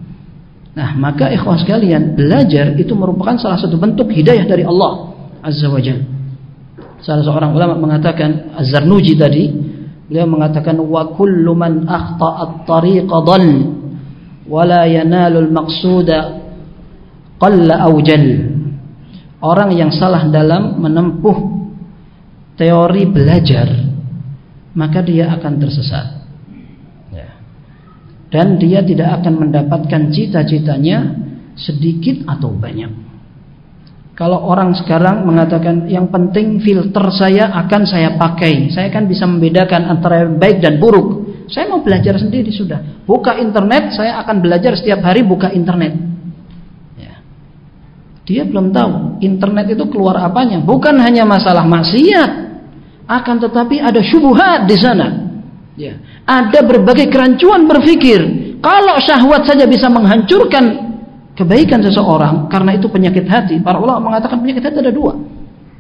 [0.74, 5.14] Nah, maka ikhwah sekalian, belajar itu merupakan salah satu bentuk hidayah dari Allah
[5.46, 6.06] Azza wa Jalla.
[7.04, 9.52] Salah seorang ulama mengatakan, Az-Zarnuji tadi,
[10.08, 13.48] beliau mengatakan wa kullu man akhta'a at-tariqa dhall
[14.48, 16.20] wa la yanalu al-maqsuda
[17.40, 18.24] qalla aujal
[19.44, 21.38] orang yang salah dalam menempuh
[22.56, 23.68] teori belajar
[24.74, 26.23] maka dia akan tersesat.
[28.34, 31.14] Dan dia tidak akan mendapatkan cita-citanya
[31.54, 32.90] sedikit atau banyak
[34.18, 39.86] kalau orang sekarang mengatakan yang penting filter saya akan saya pakai saya kan bisa membedakan
[39.86, 44.74] antara yang baik dan buruk saya mau belajar sendiri sudah buka internet saya akan belajar
[44.74, 46.14] setiap hari buka internet
[48.24, 50.64] dia belum tahu internet itu keluar apanya.
[50.64, 52.32] Bukan hanya masalah maksiat,
[53.04, 55.08] akan tetapi ada syubhat di sana.
[55.76, 56.00] Ya.
[56.24, 58.20] Ada berbagai kerancuan berpikir.
[58.64, 60.96] Kalau syahwat saja bisa menghancurkan
[61.36, 63.60] kebaikan seseorang, karena itu penyakit hati.
[63.60, 65.20] Para ulama mengatakan penyakit hati ada dua.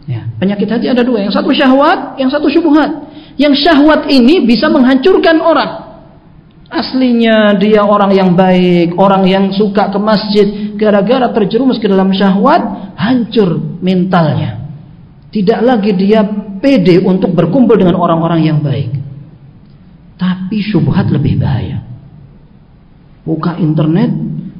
[0.03, 0.27] Ya.
[0.35, 1.23] Penyakit hati ada dua.
[1.23, 2.91] Yang satu syahwat, yang satu syubhat.
[3.39, 5.95] Yang syahwat ini bisa menghancurkan orang.
[6.73, 12.97] Aslinya dia orang yang baik, orang yang suka ke masjid, gara-gara terjerumus ke dalam syahwat,
[12.97, 14.59] hancur mentalnya.
[15.29, 16.25] Tidak lagi dia
[16.59, 19.02] pede untuk berkumpul dengan orang-orang yang baik.
[20.17, 21.81] Tapi syubhat lebih bahaya.
[23.23, 24.11] Buka internet,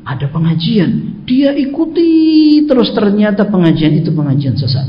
[0.04, 1.24] ada pengajian.
[1.24, 4.88] Dia ikuti terus ternyata pengajian itu pengajian sesat.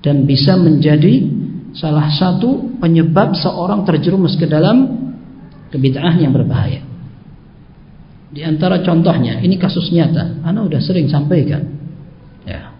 [0.00, 1.28] Dan bisa menjadi
[1.76, 5.10] salah satu penyebab seorang terjerumus ke dalam
[5.70, 6.82] kebid'ah yang berbahaya.
[8.30, 11.62] Di antara contohnya, ini kasus nyata, Anda udah sering sampaikan.
[12.46, 12.70] Ya.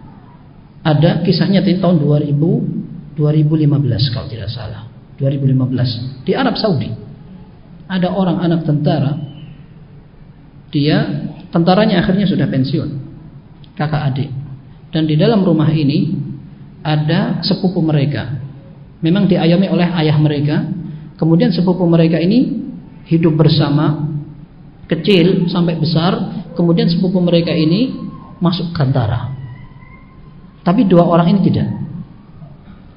[0.81, 2.81] Ada kisahnya di tahun 2000
[3.15, 4.90] 2015 kalau tidak salah.
[5.21, 6.89] 2015 di Arab Saudi.
[7.85, 9.13] Ada orang anak tentara
[10.73, 10.97] dia
[11.53, 12.89] tentaranya akhirnya sudah pensiun.
[13.77, 14.29] Kakak adik.
[14.89, 16.11] Dan di dalam rumah ini
[16.81, 18.41] ada sepupu mereka.
[19.05, 20.65] Memang diayami oleh ayah mereka.
[21.19, 22.61] Kemudian sepupu mereka ini
[23.05, 24.11] hidup bersama
[24.91, 27.95] kecil sampai besar kemudian sepupu mereka ini
[28.43, 29.31] masuk kantara
[30.67, 31.67] tapi dua orang ini tidak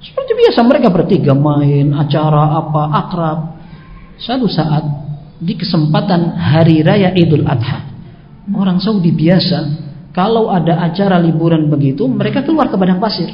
[0.04, 3.38] seperti biasa mereka bertiga main acara apa akrab.
[4.20, 4.84] Satu saat
[5.40, 7.82] di kesempatan hari raya Idul Adha
[8.52, 13.32] orang Saudi biasa kalau ada acara liburan begitu mereka keluar ke padang pasir.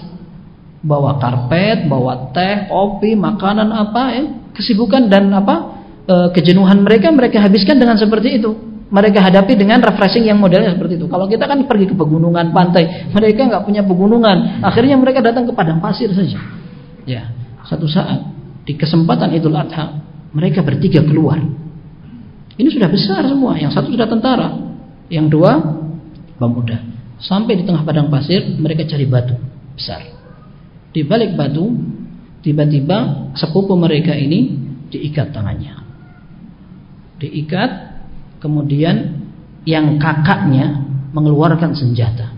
[0.80, 4.22] Bawa karpet, bawa teh, kopi, makanan apa ya,
[4.56, 5.76] kesibukan dan apa
[6.08, 8.56] e, kejenuhan mereka mereka habiskan dengan seperti itu.
[8.88, 11.06] Mereka hadapi dengan refreshing yang modelnya seperti itu.
[11.06, 14.64] Kalau kita kan pergi ke pegunungan pantai mereka nggak punya pegunungan.
[14.64, 16.59] Akhirnya mereka datang ke padang pasir saja
[17.04, 17.30] ya
[17.64, 18.20] satu saat
[18.64, 21.42] di kesempatan Idul Adha mereka bertiga keluar.
[22.60, 24.48] Ini sudah besar semua yang satu sudah tentara
[25.08, 25.58] yang dua
[26.36, 26.78] pemuda.
[27.20, 29.36] Sampai di tengah padang pasir mereka cari batu
[29.76, 30.00] besar.
[30.92, 31.72] Di balik batu
[32.44, 34.56] tiba-tiba sepupu mereka ini
[34.88, 35.76] diikat tangannya.
[37.20, 37.70] Diikat
[38.40, 39.20] kemudian
[39.68, 40.80] yang kakaknya
[41.12, 42.32] mengeluarkan senjata.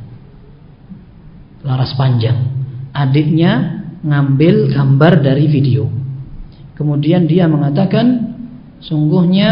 [1.62, 2.50] Laras panjang.
[2.90, 5.88] Adiknya ngambil gambar dari video
[6.74, 8.34] kemudian dia mengatakan
[8.82, 9.50] sungguhnya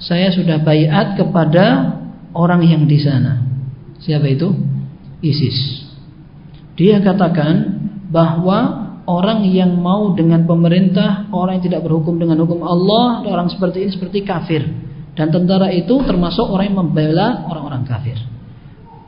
[0.00, 1.96] saya sudah bayat kepada
[2.32, 3.40] orang yang di sana
[4.00, 4.52] siapa itu
[5.24, 5.88] ISIS
[6.80, 13.26] dia katakan bahwa orang yang mau dengan pemerintah, orang yang tidak berhukum dengan hukum Allah,
[13.26, 14.62] orang seperti ini seperti kafir.
[15.18, 18.16] Dan tentara itu termasuk orang yang membela orang-orang kafir.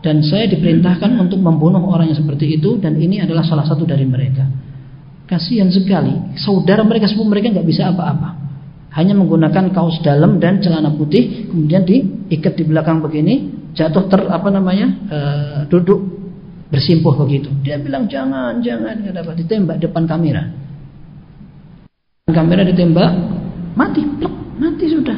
[0.02, 4.02] Dan saya diperintahkan untuk membunuh orang yang seperti itu dan ini adalah salah satu dari
[4.02, 4.42] mereka.
[5.32, 8.36] Kasihan sekali, saudara mereka semua mereka nggak bisa apa-apa.
[8.92, 14.52] Hanya menggunakan kaos dalam dan celana putih, kemudian diikat di belakang begini, jatuh ter apa
[14.52, 15.18] namanya, e,
[15.72, 16.04] duduk
[16.68, 17.48] bersimpuh begitu.
[17.64, 20.44] Dia bilang jangan, jangan, nggak dapat ditembak depan kamera.
[22.28, 23.10] Kamera ditembak,
[23.72, 25.16] mati, plek, mati sudah.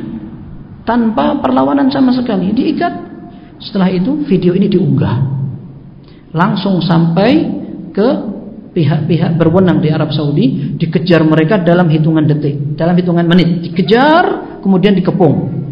[0.87, 2.95] Tanpa perlawanan sama sekali, diikat.
[3.59, 5.19] Setelah itu video ini diunggah.
[6.31, 7.51] Langsung sampai
[7.91, 8.34] ke
[8.75, 13.71] pihak-pihak berwenang di Arab Saudi, dikejar mereka dalam hitungan detik, dalam hitungan menit.
[13.71, 15.63] Dikejar, kemudian dikepung.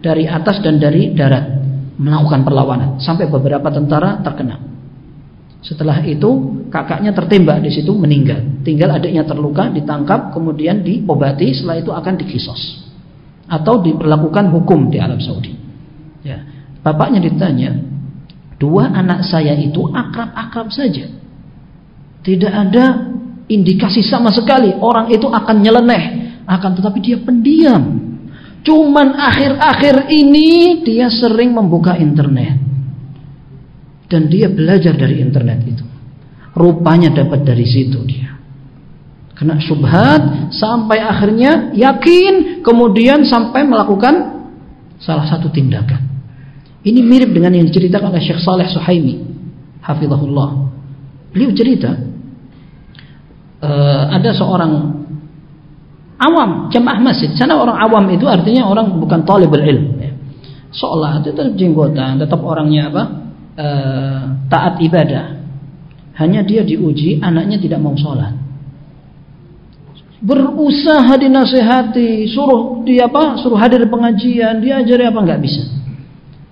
[0.00, 1.64] Dari atas dan dari darat
[1.96, 4.60] melakukan perlawanan sampai beberapa tentara terkena.
[5.64, 8.60] Setelah itu kakaknya tertembak di situ meninggal.
[8.60, 11.56] Tinggal adiknya terluka, ditangkap, kemudian diobati.
[11.56, 12.84] Setelah itu akan dikisos
[13.48, 15.56] atau diperlakukan hukum di Arab Saudi.
[16.20, 16.44] Ya.
[16.84, 17.80] Bapaknya ditanya,
[18.60, 21.08] dua anak saya itu akrab-akrab saja.
[22.24, 23.14] Tidak ada
[23.46, 26.04] indikasi sama sekali orang itu akan nyeleneh,
[26.48, 27.82] akan tetapi dia pendiam.
[28.64, 32.56] Cuman akhir-akhir ini dia sering membuka internet.
[34.08, 35.84] Dan dia belajar dari internet itu.
[36.56, 38.32] Rupanya dapat dari situ dia.
[39.34, 44.46] Kena syubhat sampai akhirnya yakin kemudian sampai melakukan
[45.02, 46.00] salah satu tindakan.
[46.86, 49.20] Ini mirip dengan yang diceritakan oleh Syekh Saleh Suhaimi
[49.82, 50.70] hafizahullah.
[51.34, 52.13] Beliau cerita
[53.64, 54.72] uh, ada seorang
[56.20, 57.32] awam jemaah masjid.
[57.32, 59.96] Sana orang awam itu artinya orang bukan talibul ilm.
[59.96, 60.12] Ya.
[60.74, 63.02] Sholat itu tetap jenggotan, tetap orangnya apa?
[63.54, 64.22] Uh,
[64.52, 65.40] taat ibadah.
[66.14, 68.44] Hanya dia diuji anaknya tidak mau sholat
[70.24, 73.36] berusaha dinasehati, suruh dia apa?
[73.36, 75.62] Suruh hadir pengajian, dia diajari apa nggak bisa.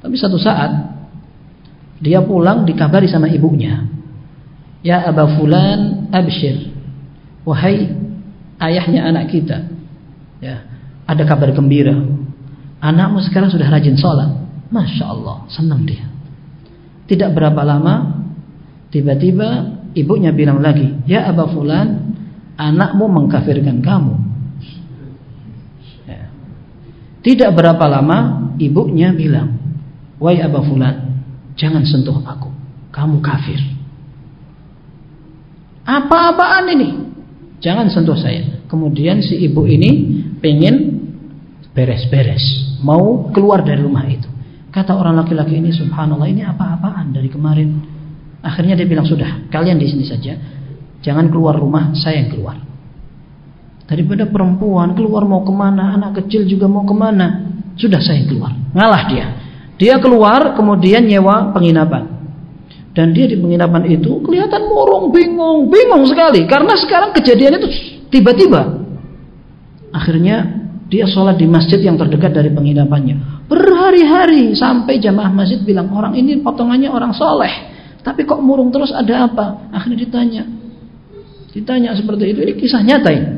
[0.05, 0.92] Tapi satu saat
[2.05, 3.88] dia pulang dikabari sama ibunya.
[4.85, 6.72] Ya Aba Fulan abshir.
[7.43, 7.91] Wahai
[8.63, 9.67] ayahnya anak kita.
[10.39, 10.63] Ya,
[11.07, 11.95] ada kabar gembira.
[12.83, 14.43] Anakmu sekarang sudah rajin sholat.
[14.73, 16.09] Masya Allah, senang dia.
[17.07, 18.25] Tidak berapa lama,
[18.89, 22.17] tiba-tiba ibunya bilang lagi, Ya Aba Fulan,
[22.57, 24.15] anakmu mengkafirkan kamu.
[26.09, 26.33] Ya.
[27.21, 29.61] Tidak berapa lama ibunya bilang,
[30.17, 31.21] Wahai Aba Fulan,
[31.55, 32.49] jangan sentuh aku,
[32.91, 33.61] kamu kafir.
[35.85, 36.91] Apa-apaan ini?
[37.62, 38.66] Jangan sentuh saya.
[38.66, 40.98] Kemudian si ibu ini pengen
[41.72, 44.27] beres-beres, mau keluar dari rumah itu.
[44.75, 47.70] Kata orang laki-laki ini, subhanallah ini apa-apaan dari kemarin.
[48.42, 50.35] Akhirnya dia bilang, sudah, kalian di sini saja.
[51.05, 52.57] Jangan keluar rumah, saya yang keluar.
[53.87, 57.53] Daripada perempuan keluar mau ke mana, anak kecil juga mau ke mana.
[57.77, 58.55] Sudah saya keluar.
[58.72, 59.27] Ngalah dia.
[59.77, 62.22] Dia keluar kemudian nyewa penginapan.
[62.93, 66.45] Dan dia di penginapan itu kelihatan murung, bingung, bingung sekali.
[66.45, 67.69] Karena sekarang kejadian itu
[68.13, 68.85] tiba-tiba.
[69.93, 70.61] Akhirnya
[70.93, 73.49] dia sholat di masjid yang terdekat dari penginapannya.
[73.49, 77.73] Berhari-hari sampai jamaah masjid bilang orang ini potongannya orang soleh.
[78.05, 79.73] Tapi kok murung terus ada apa?
[79.73, 80.43] Akhirnya ditanya,
[81.53, 83.29] Ditanya seperti itu, ini kisah nyata ini.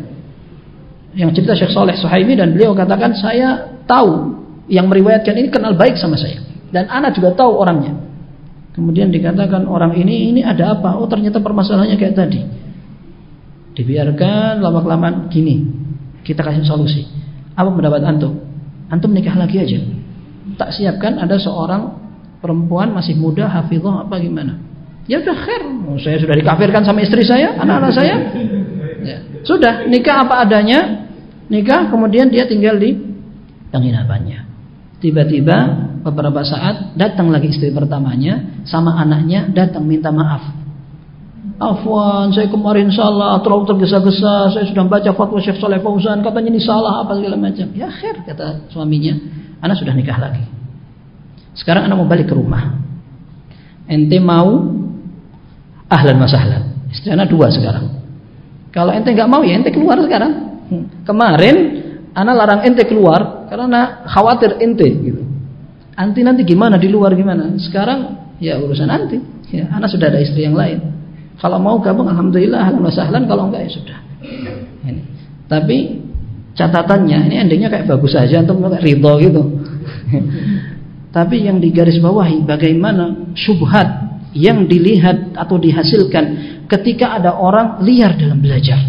[1.19, 4.35] Yang cerita Syekh Saleh Suhaimi dan beliau katakan saya tahu
[4.67, 6.43] yang meriwayatkan ini kenal baik sama saya
[6.75, 7.95] dan anak juga tahu orangnya.
[8.75, 10.99] Kemudian dikatakan orang ini ini ada apa?
[10.99, 12.43] Oh ternyata permasalahannya kayak tadi.
[13.79, 15.63] Dibiarkan lama-kelamaan gini.
[16.27, 17.07] Kita kasih solusi.
[17.55, 18.35] Apa pendapat antum?
[18.91, 19.79] Antum nikah lagi aja.
[20.59, 22.03] Tak siapkan ada seorang
[22.43, 24.59] perempuan masih muda hafizah apa gimana?
[25.07, 25.63] Ya udah khair.
[25.87, 28.15] Oh, saya sudah dikafirkan sama istri saya, anak-anak saya.
[29.05, 29.19] Ya.
[29.47, 31.07] Sudah nikah apa adanya.
[31.47, 32.97] Nikah kemudian dia tinggal di
[33.69, 34.49] penginapannya.
[34.99, 35.57] Tiba-tiba
[36.05, 40.53] beberapa saat datang lagi istri pertamanya sama anaknya datang minta maaf.
[41.55, 46.61] Afwan, saya kemarin salah, terlalu tergesa-gesa, saya sudah baca fatwa Syekh Saleh Fauzan, katanya ini
[46.61, 47.71] salah apa segala macam.
[47.73, 49.15] Ya khair kata suaminya,
[49.63, 50.43] anak sudah nikah lagi.
[51.55, 52.75] Sekarang anak mau balik ke rumah.
[53.87, 54.67] Ente mau
[55.87, 56.91] ahlan masahlan.
[56.91, 57.87] Istri anak dua sekarang.
[58.75, 60.33] Kalau ente nggak mau ya ente keluar sekarang.
[60.67, 60.85] Hmm.
[61.07, 61.57] Kemarin
[62.19, 65.23] anak larang ente keluar karena khawatir ente gitu.
[65.95, 67.55] Anti nanti gimana di luar gimana?
[67.63, 69.19] Sekarang ya urusan anti.
[69.55, 70.83] Ya, anak sudah ada istri yang lain.
[71.39, 73.99] Kalau mau gabung alhamdulillah ahlan masahlan kalau enggak ya sudah.
[74.87, 75.03] Ini.
[75.47, 75.79] Tapi
[76.55, 79.43] catatannya ini endingnya kayak bagus saja untuk kayak ridho gitu.
[81.17, 83.87] Tapi yang digaris bawahi bagaimana syubhat
[84.35, 86.25] yang dilihat atau dihasilkan
[86.67, 88.83] ketika ada orang liar dalam belajar.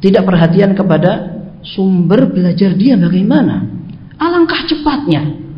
[0.00, 3.68] Tidak perhatian kepada sumber belajar dia bagaimana.
[4.16, 5.49] Alangkah cepatnya.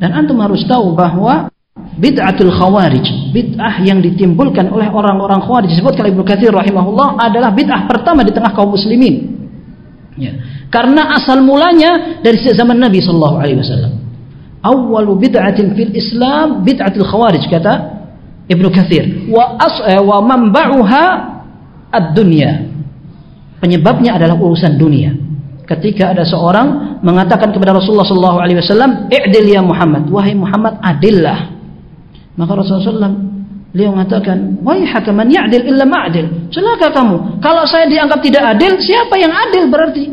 [0.00, 1.52] Dan antum harus tahu bahwa
[2.00, 7.84] bid'atul khawarij, bid'ah yang ditimbulkan oleh orang-orang khawarij disebut oleh Ibnu Katsir rahimahullah adalah bid'ah
[7.84, 9.36] pertama di tengah kaum muslimin.
[10.16, 10.32] Ya.
[10.72, 13.92] Karena asal mulanya dari zaman Nabi sallallahu alaihi wasallam.
[14.64, 17.74] Awwalu bid'atin fil Islam bid'atul khawarij kata
[18.48, 21.04] Ibnu Katsir wa as eh, wa manba'uha
[21.92, 22.72] ad-dunya.
[23.60, 25.12] Penyebabnya adalah urusan dunia.
[25.70, 31.54] Ketika ada seorang mengatakan kepada Rasulullah sallallahu alaihi wasallam, "I'dil ya Muhammad." Wahai Muhammad, adillah.
[32.34, 33.14] Maka Rasulullah SAW
[33.70, 37.38] beliau mengatakan, "Wahai hakaman ya'dil illa ma'dil." Celaka kamu.
[37.38, 40.10] Kalau saya dianggap tidak adil, siapa yang adil berarti?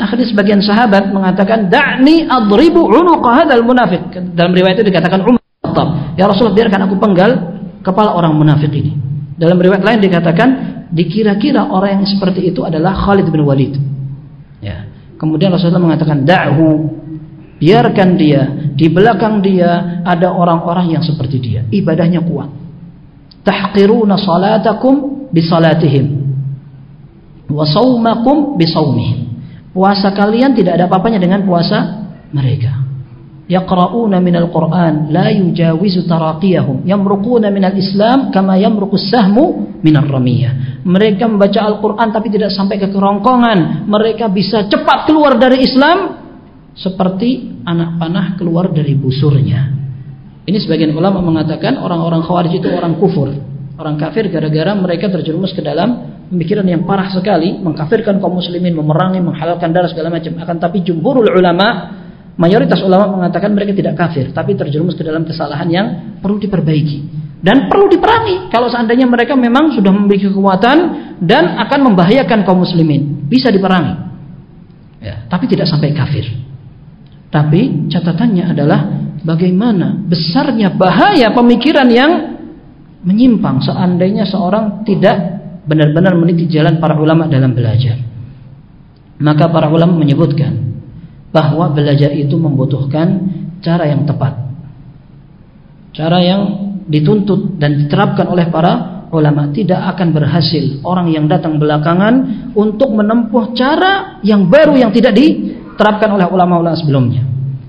[0.00, 5.42] Akhirnya sebagian sahabat mengatakan, "Da'ni adribu 'unuqa hadzal munafiq." Dalam riwayat itu dikatakan Umar
[6.18, 7.30] Ya Rasulullah biarkan aku penggal
[7.84, 8.96] kepala orang munafik ini.
[9.38, 10.48] Dalam riwayat lain dikatakan
[10.90, 13.97] dikira-kira orang yang seperti itu adalah Khalid bin Walid.
[15.18, 16.98] Kemudian Rasulullah mengatakan da'hu
[17.58, 21.66] Biarkan dia, di belakang dia ada orang-orang yang seperti dia.
[21.66, 22.54] Ibadahnya kuat.
[23.42, 26.06] Tahqiruna salatakum bisalatihim.
[27.50, 27.66] Wa
[28.54, 29.18] bisawmihim.
[29.74, 32.87] Puasa kalian tidak ada apa-apanya dengan puasa mereka.
[33.48, 36.84] Yaqra'una minal Qur'an la yujawizu taraqiyahum.
[36.84, 40.84] Yamruquna minal Islam kama yamruqus sahmu minar ramiyah.
[40.84, 43.88] Mereka membaca Al-Quran tapi tidak sampai ke kerongkongan.
[43.88, 46.20] Mereka bisa cepat keluar dari Islam
[46.76, 49.74] seperti anak panah keluar dari busurnya.
[50.44, 53.32] Ini sebagian ulama mengatakan orang-orang khawarij itu orang kufur,
[53.76, 59.20] orang kafir gara-gara mereka terjerumus ke dalam pemikiran yang parah sekali, mengkafirkan kaum muslimin, memerangi,
[59.24, 60.36] menghalalkan darah segala macam.
[60.40, 61.97] Akan tapi jumhurul ulama,
[62.38, 65.86] mayoritas ulama mengatakan mereka tidak kafir, tapi terjerumus ke dalam kesalahan yang
[66.22, 68.50] perlu diperbaiki dan perlu diperangi.
[68.50, 70.78] Kalau seandainya mereka memang sudah memiliki kekuatan
[71.22, 74.06] dan akan membahayakan kaum muslimin bisa diperangi.
[74.98, 76.26] Ya, tapi tidak sampai kafir.
[77.28, 78.80] Tapi catatannya adalah
[79.22, 82.10] bagaimana besarnya bahaya pemikiran yang
[83.06, 87.94] menyimpang seandainya seorang tidak benar-benar meniti jalan para ulama dalam belajar.
[89.22, 90.67] Maka para ulama menyebutkan
[91.28, 93.28] bahwa belajar itu membutuhkan
[93.60, 94.34] cara yang tepat.
[95.92, 96.42] Cara yang
[96.88, 103.56] dituntut dan diterapkan oleh para ulama tidak akan berhasil orang yang datang belakangan untuk menempuh
[103.56, 107.22] cara yang baru yang tidak di diterapkan oleh ulama-ulama sebelumnya.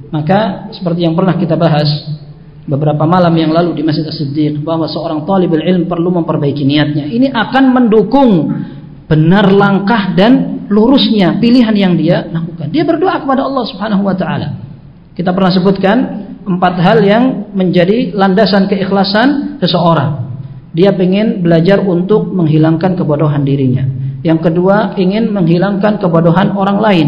[0.09, 1.85] Maka seperti yang pernah kita bahas
[2.65, 7.05] beberapa malam yang lalu di Masjid As-Siddiq bahwa seorang talibul ilm perlu memperbaiki niatnya.
[7.05, 8.49] Ini akan mendukung
[9.05, 12.69] benar langkah dan lurusnya pilihan yang dia lakukan.
[12.69, 14.47] Dia berdoa kepada Allah Subhanahu wa taala.
[15.17, 15.97] Kita pernah sebutkan
[16.45, 20.29] empat hal yang menjadi landasan keikhlasan seseorang.
[20.71, 23.83] Dia ingin belajar untuk menghilangkan kebodohan dirinya.
[24.21, 27.07] Yang kedua, ingin menghilangkan kebodohan orang lain.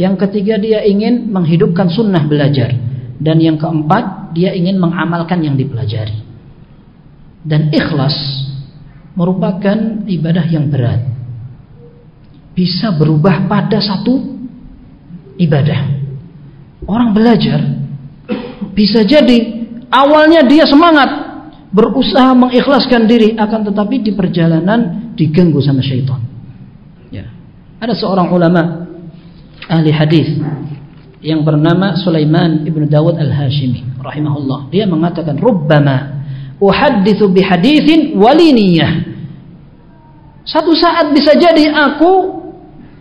[0.00, 2.72] Yang ketiga dia ingin menghidupkan sunnah belajar.
[3.20, 6.24] Dan yang keempat dia ingin mengamalkan yang dipelajari.
[7.44, 8.14] Dan ikhlas
[9.12, 11.11] merupakan ibadah yang berat.
[12.52, 14.18] Bisa berubah pada satu
[15.40, 15.80] ibadah.
[16.84, 17.62] Orang belajar
[18.72, 21.08] bisa jadi awalnya dia semangat
[21.72, 26.20] berusaha mengikhlaskan diri akan tetapi di perjalanan diganggu sama syaitan.
[27.08, 27.28] Ya.
[27.80, 28.88] Ada seorang ulama
[29.68, 30.28] ahli hadis
[31.22, 34.68] yang bernama Sulaiman ibnu Dawud al-Hashimi rahimahullah.
[34.74, 36.26] Dia mengatakan rubbama
[36.58, 39.14] uhadditsu bihaditsin waliniyah.
[40.42, 42.41] Satu saat bisa jadi aku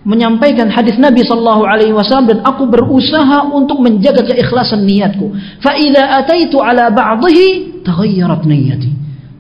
[0.02, 5.30] menyampaikan hadis Nabi sallallahu alaihi wasallam dan aku berusaha untuk menjaga keikhlasan niatku.
[5.62, 8.92] Fa idza ataitu ala ba'dhihi taghayyarat niyyati.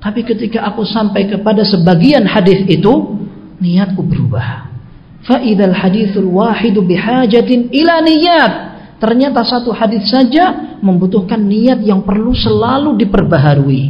[0.02, 3.22] Tapi ketika aku sampai kepada sebagian hadis itu,
[3.62, 4.74] niatku berubah.
[5.22, 8.02] Fa'idal hadithul wahidu bihajatin ila.
[8.98, 13.84] Ternyata satu hadis saja membutuhkan niat yang perlu selalu diperbaharui.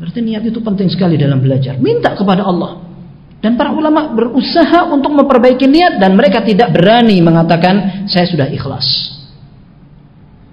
[0.00, 1.76] Berarti niat itu penting sekali dalam belajar.
[1.80, 2.89] Minta kepada Allah.
[3.40, 8.84] Dan para ulama berusaha untuk memperbaiki niat dan mereka tidak berani mengatakan saya sudah ikhlas.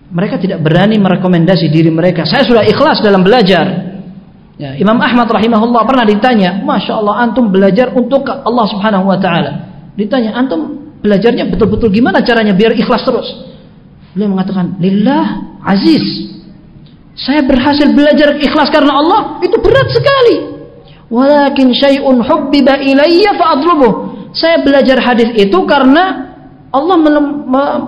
[0.07, 2.23] Mereka tidak berani merekomendasi diri mereka.
[2.23, 3.91] Saya sudah ikhlas dalam belajar.
[4.55, 9.51] Ya, Imam Ahmad rahimahullah pernah ditanya, Masya Allah antum belajar untuk Allah subhanahu wa ta'ala.
[9.99, 13.27] Ditanya, antum belajarnya betul-betul gimana caranya biar ikhlas terus?
[14.15, 16.33] Beliau mengatakan, Lillah aziz.
[17.19, 20.56] Saya berhasil belajar ikhlas karena Allah, itu berat sekali.
[21.07, 23.91] Walakin syai'un hubbiba ilayya fa'adlubuh.
[24.35, 26.27] Saya belajar hadis itu karena
[26.67, 26.99] Allah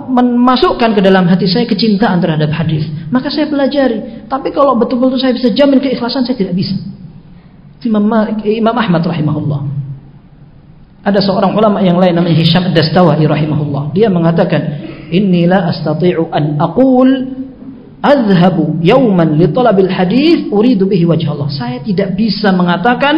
[0.07, 2.87] memasukkan ke dalam hati saya kecintaan terhadap hadis.
[3.11, 4.25] Maka saya pelajari.
[4.31, 6.79] Tapi kalau betul-betul saya bisa jamin keikhlasan, saya tidak bisa.
[7.83, 9.61] Imam, Malik, eh, Imam Ahmad rahimahullah.
[10.99, 13.95] Ada seorang ulama yang lain namanya Hisham Dastawahi rahimahullah.
[13.95, 14.61] Dia mengatakan,
[15.09, 17.09] Inni la astati'u an aqul
[17.99, 21.49] azhabu yawman li talabil hadis uridu bihi wajah Allah.
[21.51, 23.15] Saya tidak bisa mengatakan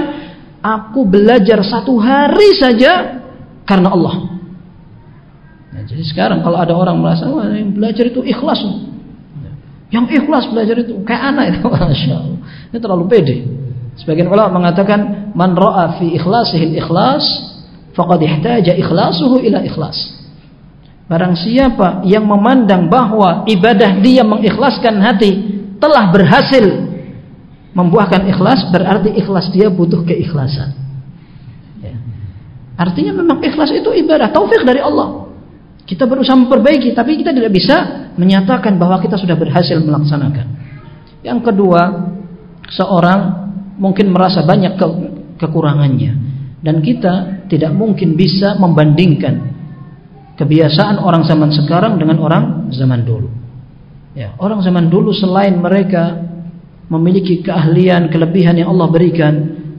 [0.62, 3.22] aku belajar satu hari saja
[3.66, 4.16] karena Allah.
[5.72, 8.60] Nah, jadi sekarang kalau ada orang merasa Wah, yang belajar itu ikhlas,
[9.90, 12.40] yang ikhlas belajar itu kayak anak itu, masya Allah.
[12.72, 13.38] Ini terlalu pede.
[14.00, 17.24] Sebagian ulama mengatakan man ra'a fi ikhlasihi ikhlas
[17.92, 20.21] faqad ihtaja ikhlasuhu ila ikhlas.
[21.12, 25.32] Barang siapa yang memandang bahwa ibadah dia mengikhlaskan hati
[25.76, 26.88] telah berhasil
[27.76, 30.72] membuahkan ikhlas, berarti ikhlas dia butuh keikhlasan.
[31.84, 32.00] Ya.
[32.80, 35.28] Artinya memang ikhlas itu ibadah, taufik dari Allah.
[35.84, 40.48] Kita berusaha memperbaiki, tapi kita tidak bisa menyatakan bahwa kita sudah berhasil melaksanakan.
[41.28, 42.08] Yang kedua,
[42.72, 44.88] seorang mungkin merasa banyak ke
[45.44, 46.12] kekurangannya
[46.64, 49.52] dan kita tidak mungkin bisa membandingkan
[50.40, 53.30] kebiasaan orang zaman sekarang dengan orang zaman dulu.
[54.12, 56.20] Ya, orang zaman dulu selain mereka
[56.92, 59.34] memiliki keahlian, kelebihan yang Allah berikan,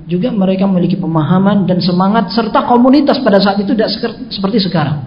[0.08, 3.92] juga mereka memiliki pemahaman dan semangat serta komunitas pada saat itu tidak
[4.32, 5.04] seperti sekarang.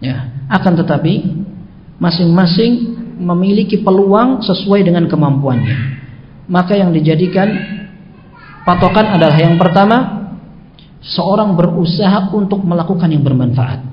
[0.00, 1.14] Ya, akan tetapi
[2.00, 6.00] masing-masing memiliki peluang sesuai dengan kemampuannya.
[6.48, 7.52] Maka yang dijadikan
[8.64, 10.26] patokan adalah yang pertama,
[11.04, 13.91] seorang berusaha untuk melakukan yang bermanfaat.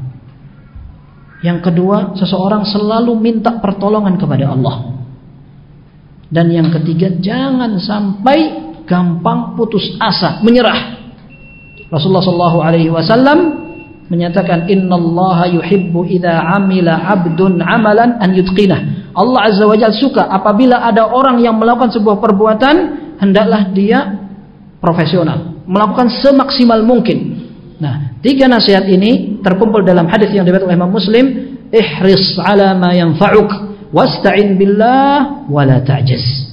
[1.40, 5.00] Yang kedua, seseorang selalu minta pertolongan kepada Allah.
[6.28, 11.00] Dan yang ketiga, jangan sampai gampang putus asa, menyerah.
[11.90, 13.40] Rasulullah Shallallahu Alaihi Wasallam
[14.12, 19.14] menyatakan, Inna Allah yuhibbu idha amila abdun amalan an yutqinah.
[19.16, 22.76] Allah Azza wa Jalla suka apabila ada orang yang melakukan sebuah perbuatan,
[23.18, 24.28] hendaklah dia
[24.84, 27.39] profesional, melakukan semaksimal mungkin.
[27.80, 31.26] Nah, tiga nasihat ini terkumpul dalam hadis yang diriwayatkan oleh Imam Muslim,
[31.72, 33.50] ihris ala ma yanfa'uk
[33.96, 36.50] wasta'in billah wa la ta'jaz.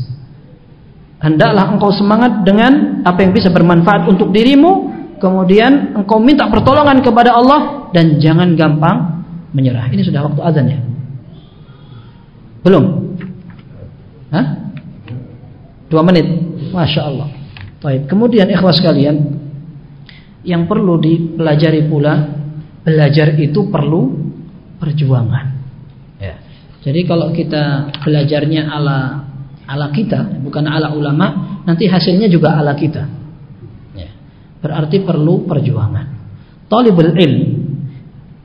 [1.18, 7.34] Hendaklah engkau semangat dengan apa yang bisa bermanfaat untuk dirimu, kemudian engkau minta pertolongan kepada
[7.34, 9.90] Allah dan jangan gampang menyerah.
[9.90, 10.78] Ini sudah waktu azan ya?
[12.62, 12.84] Belum?
[14.30, 14.46] Hah?
[15.90, 16.26] Dua menit.
[16.70, 17.30] Masya Allah.
[17.80, 18.10] Baik.
[18.10, 19.45] Kemudian ikhwas kalian,
[20.46, 22.14] yang perlu dipelajari pula
[22.86, 24.14] belajar itu perlu
[24.78, 25.46] perjuangan.
[26.22, 26.38] Ya.
[26.86, 29.26] jadi kalau kita belajarnya ala
[29.66, 33.04] ala kita bukan ala ulama nanti hasilnya juga ala kita.
[33.98, 34.10] Ya.
[34.62, 36.14] berarti perlu perjuangan.
[36.70, 37.46] Talibul ilm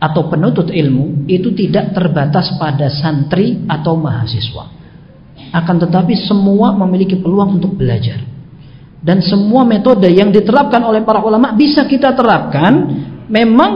[0.02, 4.66] atau penuntut ilmu itu tidak terbatas pada santri atau mahasiswa.
[5.54, 8.31] Akan tetapi semua memiliki peluang untuk belajar
[9.02, 12.86] dan semua metode yang diterapkan oleh para ulama bisa kita terapkan
[13.26, 13.72] memang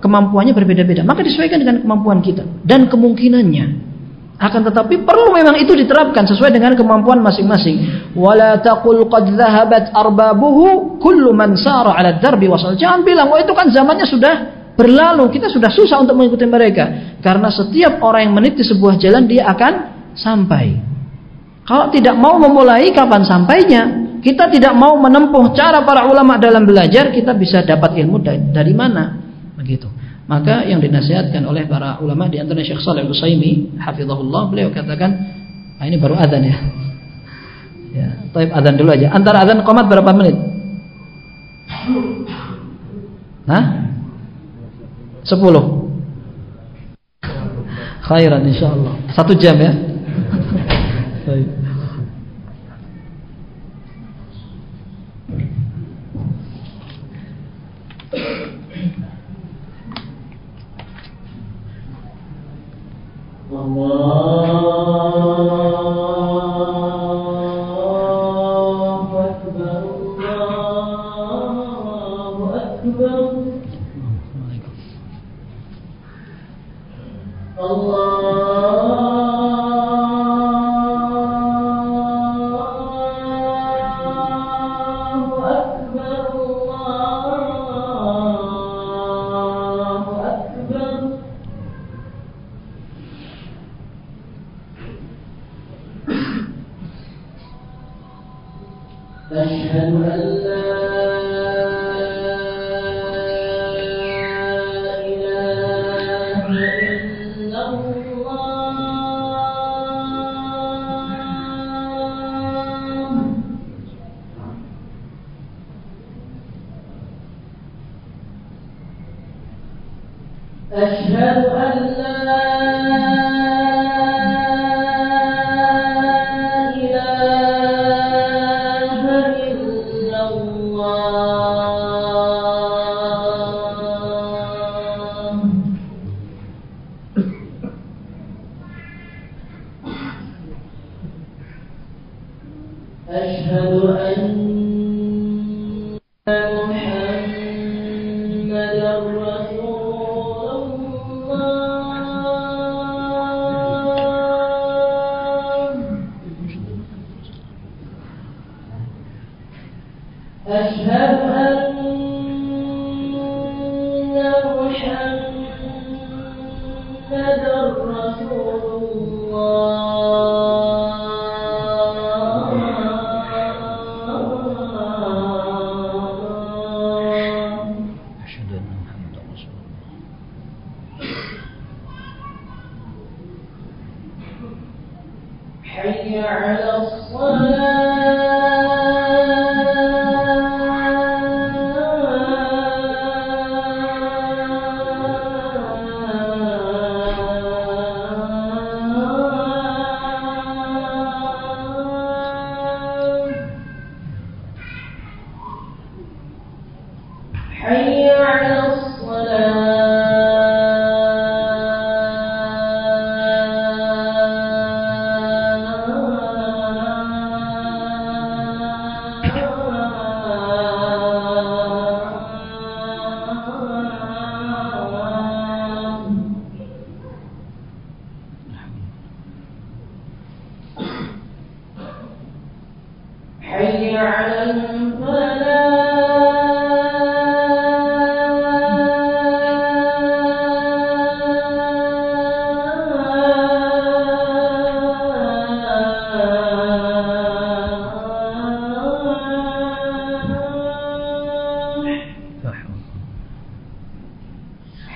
[0.00, 1.04] kemampuannya berbeda-beda.
[1.04, 3.92] Maka disesuaikan dengan kemampuan kita dan kemungkinannya.
[4.40, 8.08] Akan tetapi perlu memang itu diterapkan sesuai dengan kemampuan masing-masing.
[8.16, 12.72] Wala taqul qad dhahabat arbabuhu kullu man sara 'ala darbi wasal.
[12.72, 14.34] Jangan bilang oh itu kan zamannya sudah
[14.80, 15.28] berlalu.
[15.28, 17.20] Kita sudah susah untuk mengikuti mereka.
[17.20, 19.72] Karena setiap orang yang meniti sebuah jalan dia akan
[20.16, 20.88] sampai.
[21.68, 27.08] Kalau tidak mau memulai kapan sampainya kita tidak mau menempuh cara para ulama dalam belajar,
[27.12, 28.20] kita bisa dapat ilmu
[28.52, 29.16] dari, mana?
[29.56, 29.88] Begitu.
[30.30, 35.10] Maka yang dinasihatkan oleh para ulama di antara Syekh Saleh Utsaimin, hafizahullah, beliau katakan,
[35.80, 36.56] ah, ini baru adzan ya.
[37.90, 39.10] Ya, taib adzan dulu aja.
[39.10, 40.38] Antara adzan qomat berapa menit?
[43.50, 43.64] Hah?
[45.26, 45.90] Sepuluh.
[48.06, 49.10] Khairan insyaallah.
[49.10, 49.74] Satu jam ya.
[51.26, 51.59] Baik.
[64.00, 64.39] الله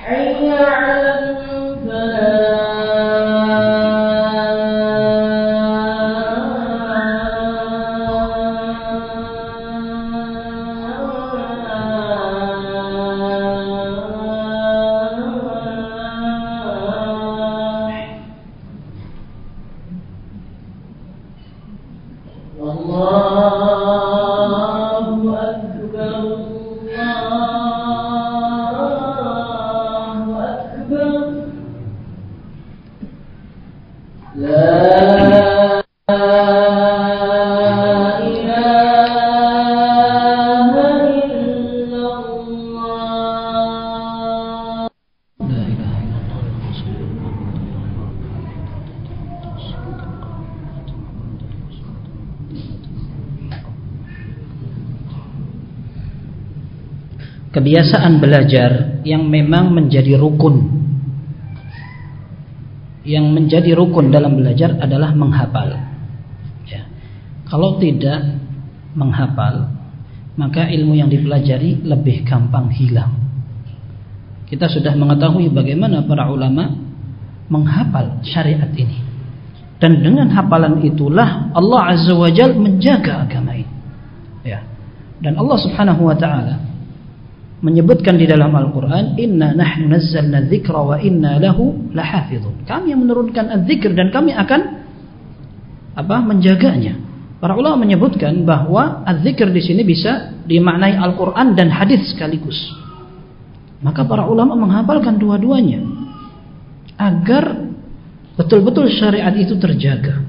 [0.07, 1.04] 哎呀
[57.65, 60.69] Kebiasaan belajar yang memang menjadi rukun
[63.09, 65.73] Yang menjadi rukun dalam belajar adalah menghafal
[66.69, 66.85] ya.
[67.49, 68.37] Kalau tidak
[68.93, 69.73] menghafal
[70.37, 73.25] Maka ilmu yang dipelajari lebih gampang hilang
[74.45, 76.69] kita sudah mengetahui bagaimana para ulama
[77.49, 79.01] menghafal syariat ini.
[79.81, 83.75] Dan dengan hafalan itulah Allah Azza wa Jal menjaga agama ini.
[84.45, 84.63] Ya.
[85.19, 86.61] Dan Allah Subhanahu wa taala
[87.65, 93.49] menyebutkan di dalam Al-Qur'an, "Inna nahnu nazzalna dzikra wa inna lahu lahafizun." Kami yang menurunkan
[93.49, 94.85] az-zikr dan kami akan
[95.97, 96.17] apa?
[96.21, 97.01] menjaganya.
[97.41, 102.57] Para ulama menyebutkan bahwa az-zikr di sini bisa dimaknai Al-Qur'an dan hadis sekaligus.
[103.81, 105.85] Maka para ulama menghafalkan dua-duanya
[106.97, 107.69] agar
[108.41, 110.24] betul-betul syariat itu terjaga.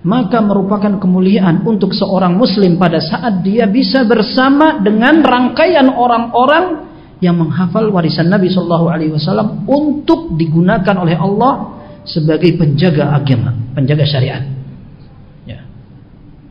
[0.00, 6.88] Maka merupakan kemuliaan untuk seorang muslim pada saat dia bisa bersama dengan rangkaian orang-orang
[7.20, 14.08] yang menghafal warisan Nabi Shallallahu Alaihi Wasallam untuk digunakan oleh Allah sebagai penjaga agama, penjaga
[14.08, 14.40] syariat.
[15.44, 15.68] Ya.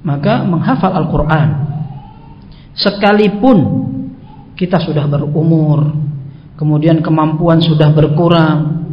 [0.05, 1.49] Maka menghafal Al-Quran
[2.77, 3.57] sekalipun
[4.53, 5.89] kita sudah berumur,
[6.53, 8.88] kemudian kemampuan sudah berkurang,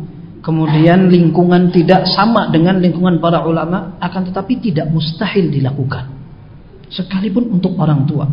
[0.47, 6.07] kemudian lingkungan tidak sama dengan lingkungan para ulama, akan tetapi tidak mustahil dilakukan.
[6.86, 8.30] Sekalipun untuk orang tua.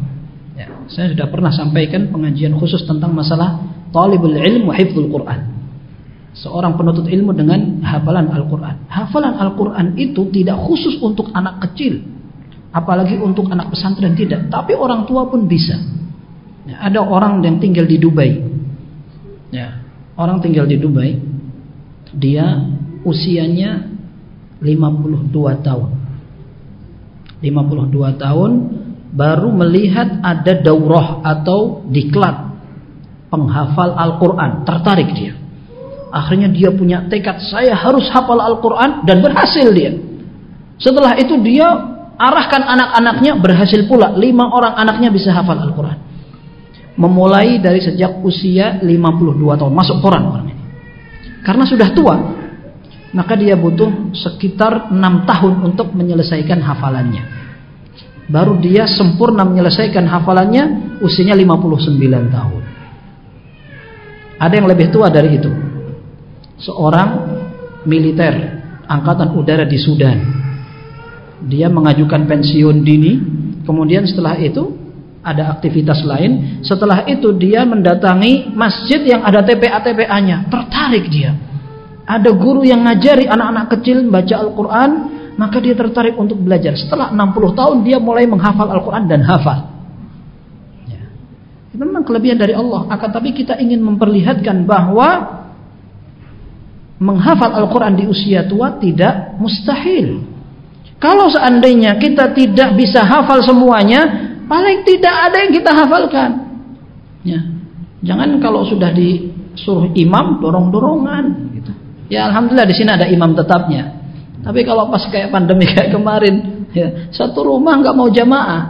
[0.53, 5.49] Ya, saya sudah pernah sampaikan pengajian khusus tentang masalah talibul ilmu hifdzul Quran.
[6.37, 8.85] Seorang penuntut ilmu dengan hafalan Al-Quran.
[8.89, 11.97] Hafalan Al-Quran itu tidak khusus untuk anak kecil.
[12.73, 14.53] Apalagi untuk anak pesantren tidak.
[14.53, 15.77] Tapi orang tua pun bisa.
[16.69, 18.37] Ya, ada orang yang tinggal di Dubai.
[19.49, 19.81] Ya,
[20.13, 21.32] orang tinggal di Dubai.
[22.13, 22.61] Dia
[23.03, 23.89] usianya
[24.63, 25.33] 52
[25.65, 25.89] tahun.
[27.43, 28.51] 52 tahun
[29.13, 32.49] baru melihat ada daurah atau diklat
[33.27, 34.63] penghafal Al-Quran.
[34.63, 35.33] Tertarik dia.
[36.13, 39.97] Akhirnya dia punya tekad saya harus hafal Al-Quran dan berhasil dia.
[40.77, 41.65] Setelah itu dia
[42.15, 44.13] arahkan anak-anaknya berhasil pula.
[44.13, 45.97] Lima orang anaknya bisa hafal Al-Quran.
[46.93, 49.73] Memulai dari sejak usia 52 tahun.
[49.73, 50.62] Masuk koran orang ini.
[51.43, 52.15] Karena sudah tua.
[53.13, 57.23] Maka dia butuh sekitar 6 tahun untuk menyelesaikan hafalannya.
[58.25, 62.63] Baru dia sempurna menyelesaikan hafalannya usianya 59 tahun.
[64.41, 65.51] Ada yang lebih tua dari itu.
[66.57, 67.09] Seorang
[67.85, 68.33] militer
[68.87, 70.17] angkatan udara di Sudan.
[71.43, 73.13] Dia mengajukan pensiun dini,
[73.67, 74.82] kemudian setelah itu
[75.23, 76.59] ada aktivitas lain.
[76.61, 80.51] Setelah itu dia mendatangi masjid yang ada TPA-TPA-nya.
[80.51, 81.31] Tertarik dia.
[82.03, 84.91] Ada guru yang ngajari anak-anak kecil membaca Al-Quran.
[85.33, 86.77] maka dia tertarik untuk belajar.
[86.77, 89.65] Setelah 60 tahun dia mulai menghafal Al-Quran dan hafal.
[90.85, 91.09] Ya.
[91.73, 92.85] Itu memang kelebihan dari Allah.
[92.85, 95.41] Akan tapi kita ingin memperlihatkan bahwa
[97.01, 100.21] menghafal Al-Quran di usia tua tidak mustahil.
[101.01, 106.29] Kalau seandainya kita tidak bisa hafal semuanya, paling tidak ada yang kita hafalkan.
[107.25, 107.41] Ya.
[108.05, 111.25] Jangan kalau sudah disuruh imam dorong-dorongan
[111.57, 111.71] gitu.
[112.13, 113.97] Ya alhamdulillah di sini ada imam tetapnya.
[114.43, 118.61] Tapi kalau pas kayak pandemi kayak kemarin, ya, satu rumah nggak mau jamaah,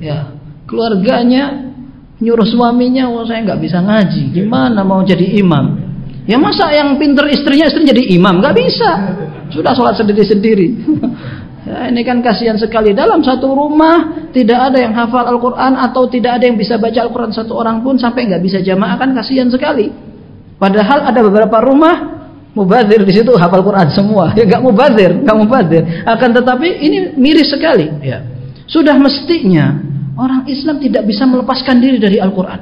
[0.00, 0.34] ya,
[0.64, 1.68] keluarganya
[2.18, 5.86] nyuruh suaminya, oh saya nggak bisa ngaji, gimana mau jadi imam?
[6.24, 8.40] Ya masa yang pinter istrinya istri jadi imam?
[8.40, 8.90] Nggak bisa,
[9.52, 10.66] sudah sholat sendiri-sendiri.
[11.68, 16.40] ya, ini kan kasihan sekali dalam satu rumah tidak ada yang hafal Al-Quran atau tidak
[16.40, 19.92] ada yang bisa baca Al-Quran satu orang pun sampai nggak bisa jamaah kan kasihan sekali.
[20.56, 22.18] Padahal ada beberapa rumah
[22.56, 24.34] mubazir di situ hafal Quran semua.
[24.34, 25.82] Ya nggak mubazir, nggak mubazir.
[26.02, 27.86] Akan tetapi ini miris sekali.
[28.02, 28.24] Ya.
[28.66, 29.78] Sudah mestinya
[30.18, 32.60] orang Islam tidak bisa melepaskan diri dari Al-Quran.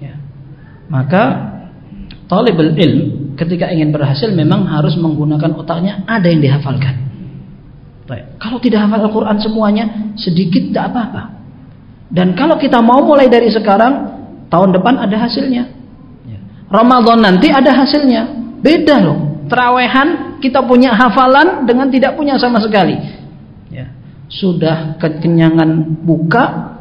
[0.00, 0.14] Ya.
[0.88, 1.22] Maka
[2.30, 7.06] talibul ilm ketika ingin berhasil memang harus menggunakan otaknya ada yang dihafalkan.
[8.06, 8.38] Baik.
[8.38, 9.84] Kalau tidak hafal Al-Quran semuanya
[10.14, 11.22] sedikit tidak apa-apa.
[12.06, 14.14] Dan kalau kita mau mulai dari sekarang
[14.46, 15.64] tahun depan ada hasilnya.
[16.22, 16.38] Ya.
[16.70, 18.30] Ramadan nanti ada hasilnya.
[18.62, 19.18] Beda loh.
[19.50, 22.94] Terawehan kita punya hafalan dengan tidak punya sama sekali.
[23.74, 23.90] Ya.
[24.30, 26.78] Sudah kekenyangan buka,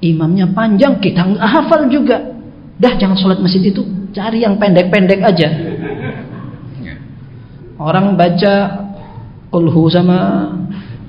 [0.00, 2.32] imamnya panjang, kita nggak hafal juga.
[2.80, 3.84] Dah jangan sholat masjid itu,
[4.16, 5.48] cari yang pendek-pendek aja.
[7.76, 8.52] Orang baca
[9.52, 10.48] ulhu sama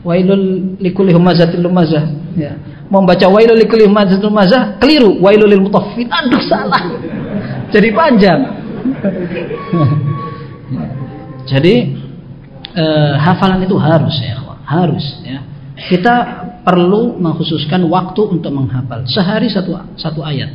[0.04, 2.04] wailul likulli humazatil lumazah.
[2.36, 2.60] Ya.
[2.92, 5.18] Mau baca wailul likulli humazatil lumazah, keliru.
[5.24, 6.12] Wailul lil mutaffifin.
[6.12, 6.84] Aduh salah.
[7.72, 8.42] Jadi panjang.
[11.52, 11.76] Jadi
[12.76, 14.36] eh, hafalan itu harus ya,
[14.68, 15.40] harus ya.
[15.74, 16.16] Kita
[16.64, 20.52] perlu mengkhususkan waktu untuk menghafal sehari satu satu ayat.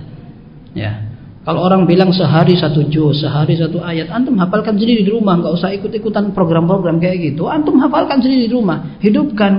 [0.73, 1.08] Ya.
[1.49, 5.57] Kalau orang bilang sehari satu juz, sehari satu ayat, antum hafalkan sendiri di rumah, nggak
[5.57, 7.49] usah ikut-ikutan program-program kayak gitu.
[7.49, 9.53] Antum hafalkan sendiri di rumah, hidupkan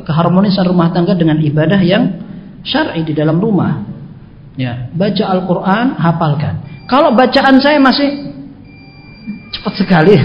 [0.00, 2.08] keharmonisan rumah tangga dengan ibadah yang
[2.64, 3.84] syar'i di dalam rumah.
[4.56, 6.88] Ya, baca Al-Qur'an, hafalkan.
[6.88, 8.32] Kalau bacaan saya masih
[9.52, 10.24] cepat sekali uh,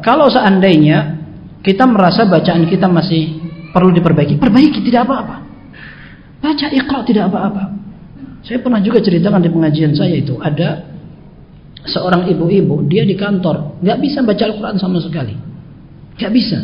[0.06, 1.20] kalau seandainya
[1.60, 3.36] kita merasa bacaan kita masih
[3.74, 5.45] perlu diperbaiki perbaiki tidak apa-apa
[6.46, 7.74] baca ikhra tidak apa-apa
[8.46, 10.86] saya pernah juga ceritakan di pengajian saya itu ada
[11.82, 15.34] seorang ibu-ibu dia di kantor nggak bisa baca Al-Quran sama sekali
[16.14, 16.58] nggak bisa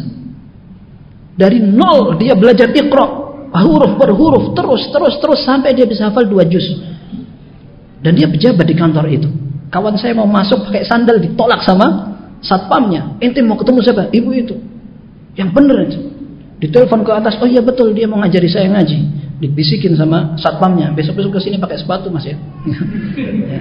[1.35, 3.07] dari nol dia belajar ikhra
[3.51, 6.64] huruf per huruf terus terus terus sampai dia bisa hafal dua juz
[8.03, 9.30] dan dia pejabat di kantor itu.
[9.70, 12.12] Kawan saya mau masuk pakai sandal ditolak sama
[12.43, 13.16] satpamnya.
[13.22, 14.11] Ente mau ketemu siapa?
[14.11, 14.55] Ibu itu.
[15.39, 15.99] Yang benar itu.
[16.61, 18.99] Ditelepon ke atas, oh iya betul dia mau ngajari saya ngaji.
[19.43, 22.38] Dibisikin sama satpamnya, besok-besok ke sini pakai sepatu mas ya.
[22.38, 23.61] ya.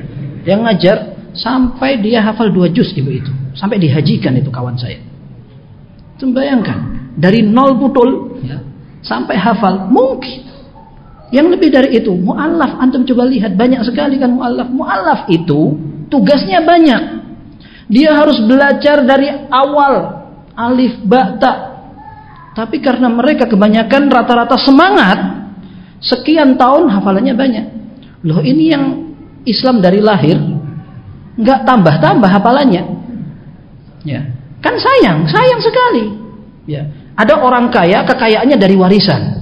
[0.54, 0.98] Yang ngajar
[1.34, 3.34] sampai dia hafal dua juz ibu itu.
[3.58, 5.02] Sampai dihajikan itu kawan saya.
[6.14, 8.62] Itu bayangkan, dari nol putul ya,
[9.02, 10.52] sampai hafal mungkin
[11.32, 14.68] yang lebih dari itu, mu'allaf, antum coba lihat, banyak sekali kan mu'allaf.
[14.68, 15.80] Mu'allaf itu
[16.12, 17.24] tugasnya banyak.
[17.88, 21.54] Dia harus belajar dari awal, alif, ba, ta.
[22.52, 25.41] Tapi karena mereka kebanyakan rata-rata semangat,
[26.02, 27.66] sekian tahun hafalannya banyak.
[28.26, 28.84] Loh ini yang
[29.46, 30.38] Islam dari lahir,
[31.38, 32.84] nggak tambah-tambah hafalannya.
[34.06, 34.22] Ya.
[34.62, 36.06] Kan sayang, sayang sekali.
[36.70, 36.86] Ya.
[37.18, 39.42] Ada orang kaya, kekayaannya dari warisan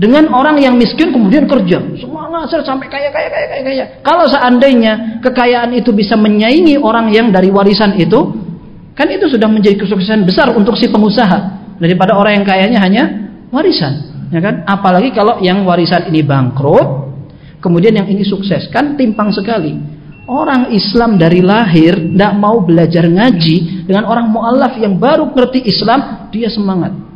[0.00, 4.24] dengan orang yang miskin kemudian kerja semua ngasir sampai kaya kaya kaya kaya kaya kalau
[4.24, 8.32] seandainya kekayaan itu bisa menyaingi orang yang dari warisan itu
[8.96, 13.04] kan itu sudah menjadi kesuksesan besar untuk si pengusaha daripada orang yang kayanya hanya
[13.52, 17.12] warisan ya kan apalagi kalau yang warisan ini bangkrut
[17.58, 19.74] kemudian yang ini sukses kan timpang sekali
[20.30, 26.30] orang Islam dari lahir tidak mau belajar ngaji dengan orang mualaf yang baru ngerti Islam
[26.30, 27.10] dia semangat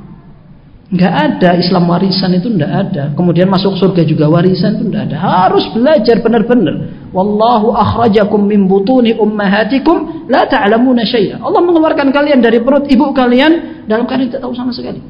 [0.94, 3.04] Nggak ada Islam warisan itu nggak ada.
[3.18, 5.16] Kemudian masuk surga juga warisan itu nggak ada.
[5.16, 7.08] Harus belajar benar-benar.
[7.10, 11.42] Wallahu akhrajakum min butuni ummahatikum la ta'lamuna syai'a.
[11.42, 15.00] Allah mengeluarkan kalian dari perut ibu kalian dalam keadaan tidak tahu sama sekali.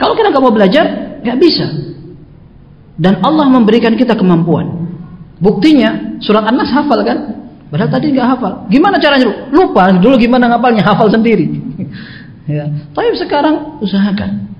[0.00, 0.84] Kalau kita nggak mau belajar,
[1.20, 1.66] nggak bisa.
[2.96, 4.88] Dan Allah memberikan kita kemampuan.
[5.40, 7.18] Buktinya surat An-Nas hafal kan?
[7.68, 8.52] Padahal tadi nggak hafal.
[8.72, 9.52] Gimana caranya?
[9.52, 11.46] Lupa dulu gimana ngapalnya, hafal sendiri.
[12.48, 12.64] ya.
[12.96, 14.50] Tapi sekarang usahakan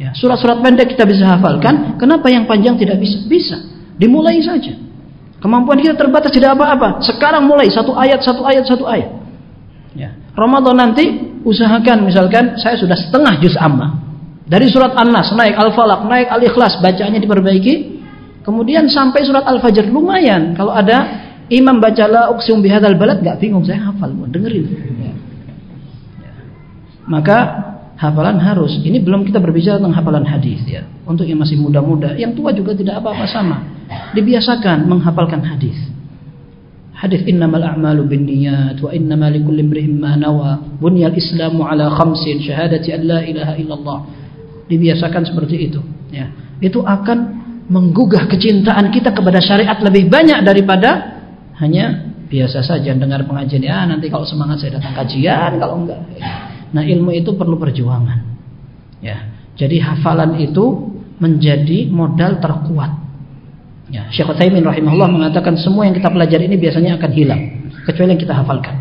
[0.00, 3.20] Ya, surat-surat pendek kita bisa hafalkan, kenapa yang panjang tidak bisa?
[3.28, 3.60] Bisa.
[4.00, 4.72] Dimulai saja.
[5.44, 7.04] Kemampuan kita terbatas tidak apa-apa.
[7.04, 9.12] Sekarang mulai satu ayat, satu ayat, satu ayat.
[9.92, 10.16] Ya.
[10.32, 14.09] Ramadan nanti usahakan misalkan saya sudah setengah juz amma.
[14.50, 17.74] Dari surat An-Nas naik Al-Falaq, naik Al-Ikhlas, bacaannya diperbaiki.
[18.42, 20.58] Kemudian sampai surat Al-Fajr lumayan.
[20.58, 21.06] Kalau ada
[21.46, 24.66] imam baca la uqsim bihadzal balad enggak bingung saya hafal, dengerin.
[27.06, 27.38] Maka
[27.94, 28.74] hafalan harus.
[28.82, 30.82] Ini belum kita berbicara tentang hafalan hadis ya.
[31.06, 33.62] Untuk yang masih muda-muda, yang tua juga tidak apa-apa sama.
[34.18, 35.78] Dibiasakan menghafalkan hadis.
[36.90, 40.58] Hadis innamal a'malu binniyat wa innamal likulli imri'in ma nawa.
[40.82, 44.19] Bunyal Islamu ala khamsin syahadati an la ilaha illallah.
[44.70, 45.82] Dibiasakan seperti itu,
[46.14, 46.30] ya.
[46.62, 47.40] Itu akan
[47.70, 51.22] menggugah kecintaan kita kepada syariat lebih banyak daripada
[51.62, 56.02] hanya biasa saja dengar pengajian ya nanti kalau semangat saya datang kajian kalau enggak.
[56.74, 58.18] Nah ilmu itu perlu perjuangan
[58.98, 59.18] ya.
[59.54, 60.90] Jadi hafalan itu
[61.22, 62.90] menjadi modal terkuat
[63.94, 64.10] ya.
[64.10, 67.42] Syekh Utsaimin rahimahullah mengatakan semua yang kita pelajari ini biasanya akan hilang
[67.86, 68.74] kecuali yang kita hafalkan.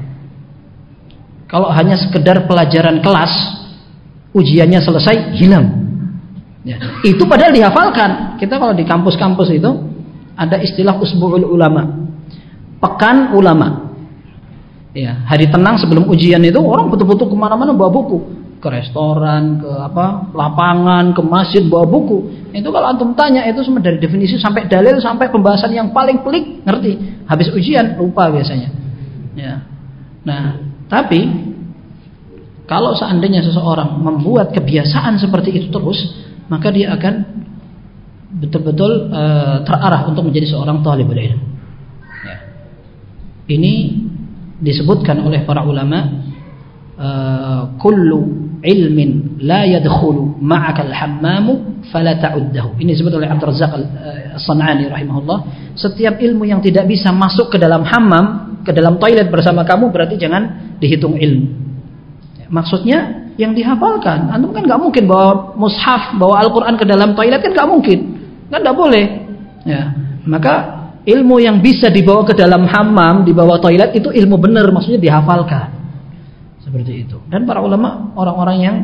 [1.49, 3.33] Kalau hanya sekedar pelajaran kelas
[4.33, 5.78] ujiannya selesai hilang
[6.67, 6.77] ya.
[7.05, 9.71] itu padahal dihafalkan kita kalau di kampus-kampus itu
[10.39, 12.09] ada istilah usbu'ul ulama
[12.79, 13.91] pekan ulama.
[14.89, 19.71] Ya, hari tenang sebelum ujian itu orang betul-betul ke mana-mana bawa buku ke restoran, ke
[19.71, 22.51] apa lapangan, ke masjid bawa buku.
[22.51, 26.67] Itu kalau antum tanya itu semua dari definisi sampai dalil sampai pembahasan yang paling pelik
[26.67, 27.23] ngerti.
[27.23, 28.69] Habis ujian lupa biasanya.
[29.39, 29.63] Ya.
[30.27, 30.59] Nah,
[30.91, 31.23] tapi
[32.67, 35.99] kalau seandainya seseorang membuat kebiasaan seperti itu terus,
[36.49, 37.13] maka dia akan
[38.29, 41.45] betul-betul uh, terarah untuk menjadi seorang talibul ilmu.
[43.49, 43.73] Ini
[44.61, 46.05] disebutkan oleh para ulama
[46.93, 52.77] uh, kullu ilmin la yadkhulu ma'aka al-hammamu fala ta'uddahu.
[52.77, 53.73] Ini disebut oleh Abdul Razzaq
[54.37, 55.39] As-San'ani rahimahullah.
[55.73, 60.21] Setiap ilmu yang tidak bisa masuk ke dalam hammam, ke dalam toilet bersama kamu berarti
[60.21, 61.47] jangan dihitung ilmu.
[62.53, 64.27] Maksudnya yang dihafalkan.
[64.27, 67.99] Antum kan nggak mungkin bawa mushaf, bawa Al-Qur'an ke dalam toilet kan nggak mungkin.
[68.51, 69.05] Kan nggak boleh.
[69.63, 69.95] Ya.
[70.27, 70.53] Maka
[71.07, 75.71] ilmu yang bisa dibawa ke dalam hammam, dibawa toilet itu ilmu benar, maksudnya dihafalkan.
[76.59, 77.17] Seperti itu.
[77.31, 78.75] Dan para ulama orang-orang yang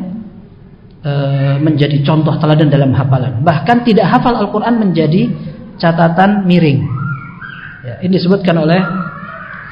[1.04, 1.12] e,
[1.60, 3.44] menjadi contoh teladan dalam hafalan.
[3.44, 5.28] Bahkan tidak hafal Al-Qur'an menjadi
[5.76, 6.80] catatan miring.
[7.84, 8.80] Ya, ini disebutkan oleh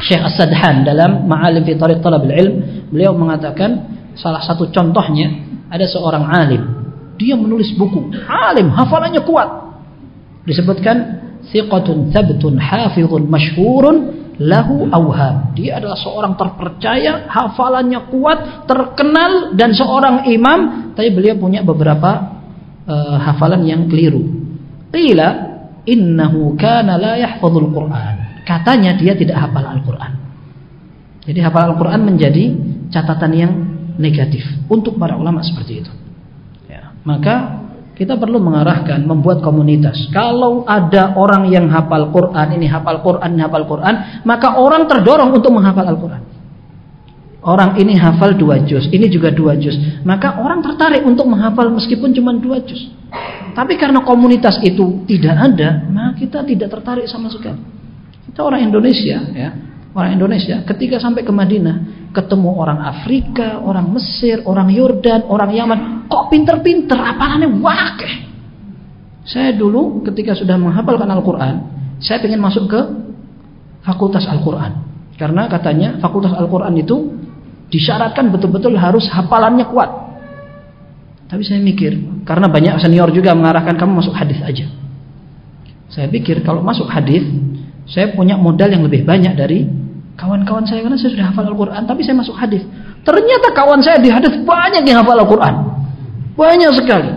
[0.04, 2.54] Syekh As-Sadhan dalam Ma'alim fi Talab Ilm,
[2.92, 5.30] beliau mengatakan salah satu contohnya
[5.70, 6.62] ada seorang alim.
[7.14, 9.48] Dia menulis buku, alim, hafalannya kuat.
[10.44, 10.96] Disebutkan
[11.50, 13.96] thiqatun thabtun hafizun masyhurun
[14.42, 15.54] lahu awham.
[15.54, 22.42] Dia adalah seorang terpercaya, hafalannya kuat, terkenal dan seorang imam, tapi beliau punya beberapa
[22.86, 24.26] uh, hafalan yang keliru.
[24.90, 25.28] Qila
[25.86, 28.42] innahu kana la yahfazul Qur'an.
[28.44, 30.12] Katanya dia tidak hafal Al-Qur'an.
[31.24, 32.52] Jadi hafal Al-Qur'an menjadi
[32.92, 33.52] catatan yang
[33.96, 35.92] negatif untuk para ulama seperti itu.
[36.66, 37.64] Ya, maka
[37.94, 40.10] kita perlu mengarahkan, membuat komunitas.
[40.10, 43.94] Kalau ada orang yang hafal Quran, ini hafal Quran, ini hafal Quran,
[44.26, 46.22] maka orang terdorong untuk menghafal Al-Quran.
[47.44, 49.76] Orang ini hafal dua juz, ini juga dua juz.
[50.02, 52.88] Maka orang tertarik untuk menghafal meskipun cuma dua juz.
[53.54, 57.60] Tapi karena komunitas itu tidak ada, maka kita tidak tertarik sama sekali.
[58.26, 59.50] Kita orang Indonesia, ya
[59.94, 65.78] orang Indonesia ketika sampai ke Madinah ketemu orang Afrika, orang Mesir, orang Yordan, orang Yaman,
[66.06, 68.14] kok pinter-pinter, apalannya wakeh.
[69.26, 71.54] Saya dulu ketika sudah menghafalkan Al-Quran,
[71.98, 72.80] saya ingin masuk ke
[73.82, 74.86] Fakultas Al-Quran.
[75.18, 77.10] Karena katanya Fakultas Al-Quran itu
[77.68, 79.90] disyaratkan betul-betul harus hafalannya kuat.
[81.26, 84.70] Tapi saya mikir, karena banyak senior juga mengarahkan kamu masuk hadis aja.
[85.90, 87.26] Saya pikir kalau masuk hadis,
[87.90, 89.66] saya punya modal yang lebih banyak dari
[90.14, 92.62] Kawan-kawan saya karena saya sudah hafal Al-Quran, tapi saya masuk hadis.
[93.02, 95.54] Ternyata kawan saya di hadis banyak yang hafal Al-Quran,
[96.38, 97.10] banyak sekali.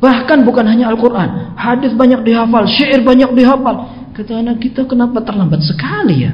[0.00, 3.86] Bahkan bukan hanya Al-Quran, hadis banyak dihafal, syair banyak dihafal.
[4.10, 6.32] Kata anak kita kenapa terlambat sekali ya?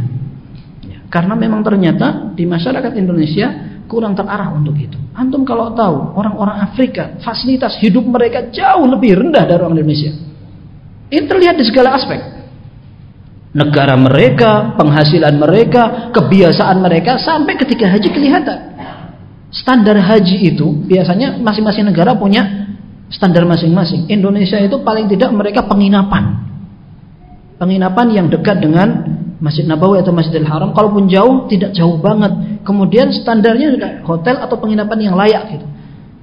[0.86, 0.98] ya?
[1.12, 3.52] Karena memang ternyata di masyarakat Indonesia
[3.90, 4.96] kurang terarah untuk itu.
[5.12, 10.14] Antum kalau tahu orang-orang Afrika fasilitas hidup mereka jauh lebih rendah dari orang Indonesia.
[11.10, 12.18] Ini terlihat di segala aspek
[13.56, 18.76] negara mereka, penghasilan mereka, kebiasaan mereka sampai ketika haji kelihatan.
[19.48, 22.68] Standar haji itu biasanya masing-masing negara punya
[23.08, 24.04] standar masing-masing.
[24.12, 26.44] Indonesia itu paling tidak mereka penginapan.
[27.56, 32.60] Penginapan yang dekat dengan Masjid Nabawi atau Masjidil Haram, kalaupun jauh tidak jauh banget.
[32.60, 35.66] Kemudian standarnya juga hotel atau penginapan yang layak gitu.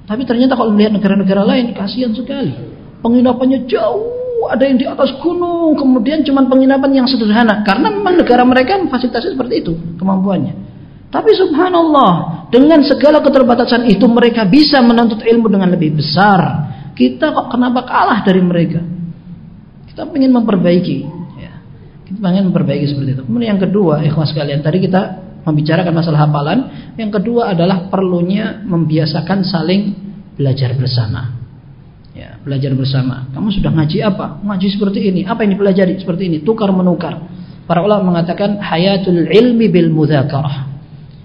[0.06, 2.54] Tapi ternyata kalau melihat negara-negara lain kasihan sekali.
[3.02, 7.64] Penginapannya jauh ada yang di atas gunung, kemudian cuma penginapan yang sederhana.
[7.64, 10.54] Karena memang negara mereka fasilitasnya seperti itu, kemampuannya.
[11.14, 16.74] Tapi subhanallah, dengan segala keterbatasan itu mereka bisa menuntut ilmu dengan lebih besar.
[16.98, 18.82] Kita kok kenapa kalah dari mereka?
[19.90, 20.98] Kita ingin memperbaiki.
[21.38, 21.54] Ya.
[22.10, 23.24] Kita ingin memperbaiki seperti itu.
[23.30, 25.02] Kemudian yang kedua, ikhwas sekalian, tadi kita
[25.46, 26.60] membicarakan masalah hafalan.
[26.98, 29.82] Yang kedua adalah perlunya membiasakan saling
[30.34, 31.43] belajar bersama.
[32.14, 33.26] Ya, belajar bersama.
[33.34, 34.38] Kamu sudah ngaji apa?
[34.46, 35.22] Ngaji seperti ini.
[35.26, 35.98] Apa yang dipelajari?
[35.98, 36.38] Seperti ini.
[36.46, 37.18] Tukar menukar.
[37.66, 40.70] Para ulama mengatakan hayatul ilmi bil mudzakarah.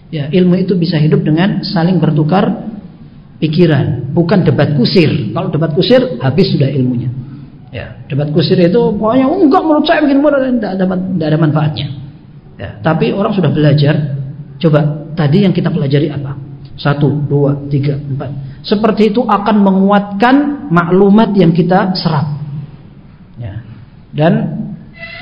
[0.08, 2.72] Ya, ilmu itu bisa hidup dengan saling bertukar
[3.36, 5.34] pikiran, bukan debat kusir.
[5.36, 7.12] Kalau debat kusir habis sudah ilmunya.
[7.68, 11.38] Ya, debat kusir itu pokoknya oh, enggak menurut saya bikin mudah tidak ada tidak ada
[11.38, 11.86] manfaatnya.
[12.56, 14.16] Ya, tapi orang sudah belajar.
[14.58, 16.47] Coba tadi yang kita pelajari apa?
[16.78, 18.62] Satu, dua, tiga, empat.
[18.62, 20.34] Seperti itu akan menguatkan
[20.70, 22.38] maklumat yang kita serap.
[23.34, 23.66] Ya.
[24.14, 24.32] Dan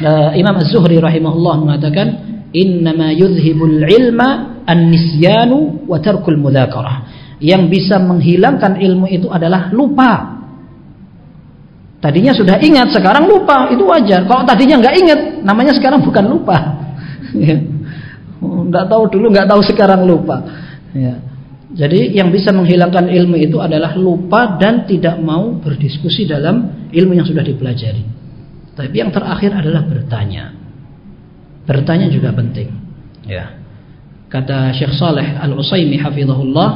[0.05, 2.07] uh, Imam Az-Zuhri rahimahullah mengatakan,
[2.53, 7.09] "Innama yuzhibul ilma an-nisyanu wa tarkul mudzakarah."
[7.41, 10.37] Yang bisa menghilangkan ilmu itu adalah lupa.
[12.05, 14.29] Tadinya sudah ingat, sekarang lupa, itu wajar.
[14.29, 16.57] Kalau tadinya nggak ingat, namanya sekarang bukan lupa.
[17.37, 17.59] Ya.
[18.41, 20.41] Nggak tahu dulu, nggak tahu sekarang lupa.
[20.95, 21.21] Ya.
[21.77, 27.29] Jadi yang bisa menghilangkan ilmu itu adalah lupa dan tidak mau berdiskusi dalam ilmu yang
[27.29, 28.01] sudah dipelajari.
[28.73, 30.57] Tapi yang terakhir adalah bertanya.
[31.69, 32.73] Bertanya juga penting.
[33.29, 33.61] Ya.
[34.33, 36.69] Kata Syekh Saleh Al-Utsaimin hafizahullah,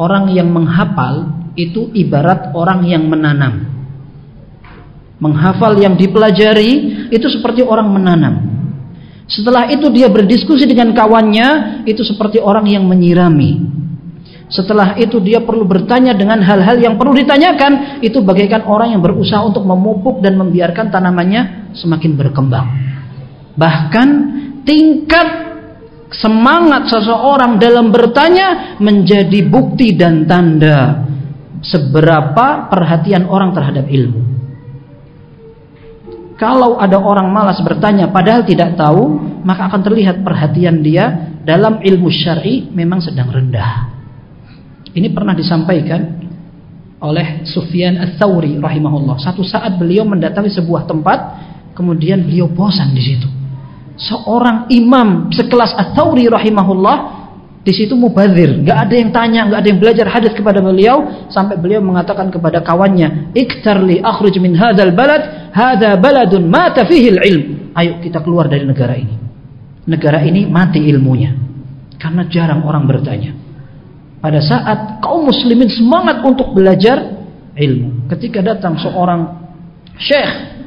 [0.00, 3.68] orang yang menghafal itu ibarat orang yang menanam.
[5.20, 8.34] Menghafal yang dipelajari itu seperti orang menanam.
[9.28, 13.82] Setelah itu dia berdiskusi dengan kawannya itu seperti orang yang menyirami.
[14.52, 18.04] Setelah itu dia perlu bertanya dengan hal-hal yang perlu ditanyakan.
[18.04, 22.68] Itu bagaikan orang yang berusaha untuk memupuk dan membiarkan tanamannya semakin berkembang.
[23.56, 24.08] Bahkan
[24.68, 25.28] tingkat
[26.12, 31.08] semangat seseorang dalam bertanya menjadi bukti dan tanda
[31.64, 34.20] seberapa perhatian orang terhadap ilmu.
[36.36, 42.10] Kalau ada orang malas bertanya padahal tidak tahu, maka akan terlihat perhatian dia dalam ilmu
[42.12, 43.91] syar'i memang sedang rendah.
[44.92, 46.20] Ini pernah disampaikan
[47.02, 49.18] oleh Sufyan Ats-Tsauri rahimahullah.
[49.18, 51.18] Satu saat beliau mendatangi sebuah tempat,
[51.74, 53.28] kemudian beliau bosan di situ.
[53.98, 57.22] Seorang imam sekelas Ats-Tsauri rahimahullah
[57.62, 61.54] di situ mubazir, nggak ada yang tanya, nggak ada yang belajar hadis kepada beliau sampai
[61.54, 68.02] beliau mengatakan kepada kawannya, "Iktarli akhruj min hadzal balad, hadza baladun mata fihi ilm." Ayo
[68.02, 69.14] kita keluar dari negara ini.
[69.86, 71.34] Negara ini mati ilmunya.
[71.98, 73.41] Karena jarang orang bertanya.
[74.22, 77.26] Pada saat kaum muslimin semangat untuk belajar
[77.58, 79.50] ilmu, ketika datang seorang
[79.98, 80.62] syekh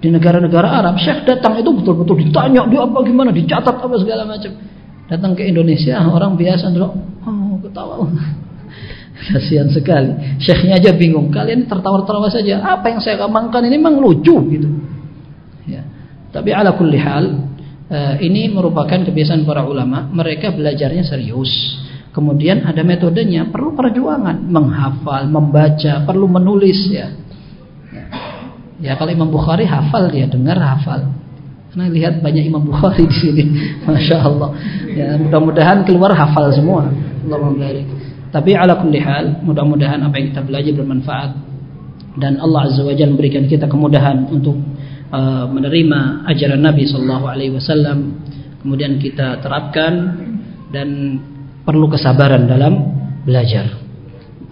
[0.00, 4.56] di negara-negara Arab, syekh datang itu betul-betul ditanya dia apa gimana, dicatat apa segala macam.
[5.04, 6.96] Datang ke Indonesia orang biasa dulu
[7.28, 8.08] oh ketawa.
[9.36, 10.40] Kasihan sekali.
[10.40, 12.64] Syekhnya aja bingung kalian tertawa-tertawa saja.
[12.64, 14.68] Apa yang saya kembangkan ini memang lucu gitu.
[15.68, 15.84] Ya.
[16.32, 17.24] Tapi ala kulli hal
[17.92, 21.52] eh, ini merupakan kebiasaan para ulama mereka belajarnya serius
[22.16, 27.12] kemudian ada metodenya perlu perjuangan menghafal membaca perlu menulis ya
[28.80, 31.12] ya kalau Imam Bukhari hafal dia dengar hafal
[31.76, 33.44] karena lihat banyak Imam Bukhari di sini,
[33.84, 34.48] masya Allah.
[34.96, 36.88] Ya, mudah-mudahan keluar hafal semua.
[38.32, 41.30] Tapi ala hal, mudah-mudahan apa yang kita belajar bermanfaat
[42.16, 44.56] dan Allah Azza wa Jalla memberikan kita kemudahan untuk
[45.12, 48.24] uh, menerima ajaran Nabi Sallallahu Alaihi Wasallam.
[48.64, 49.92] Kemudian kita terapkan
[50.72, 51.20] dan
[51.66, 52.72] perlu kesabaran dalam
[53.26, 53.66] belajar.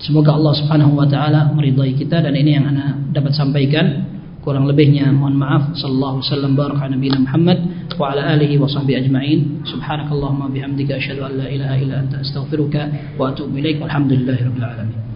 [0.03, 4.11] Semoga Allah Subhanahu wa taala meridai kita dan ini yang ana dapat sampaikan.
[4.43, 5.73] Kurang lebihnya mohon maaf.
[5.73, 7.59] Sallallahu wasallam baraka nabiyina Muhammad
[7.97, 9.41] wa ala alihi wa sahbihi ajma'in.
[9.65, 13.81] Subhanakallahumma bihamdika asyhadu an la ilaha illa anta astaghfiruka wa atubu ilaik.
[13.81, 15.14] Walhamdulillahi rabbil alamin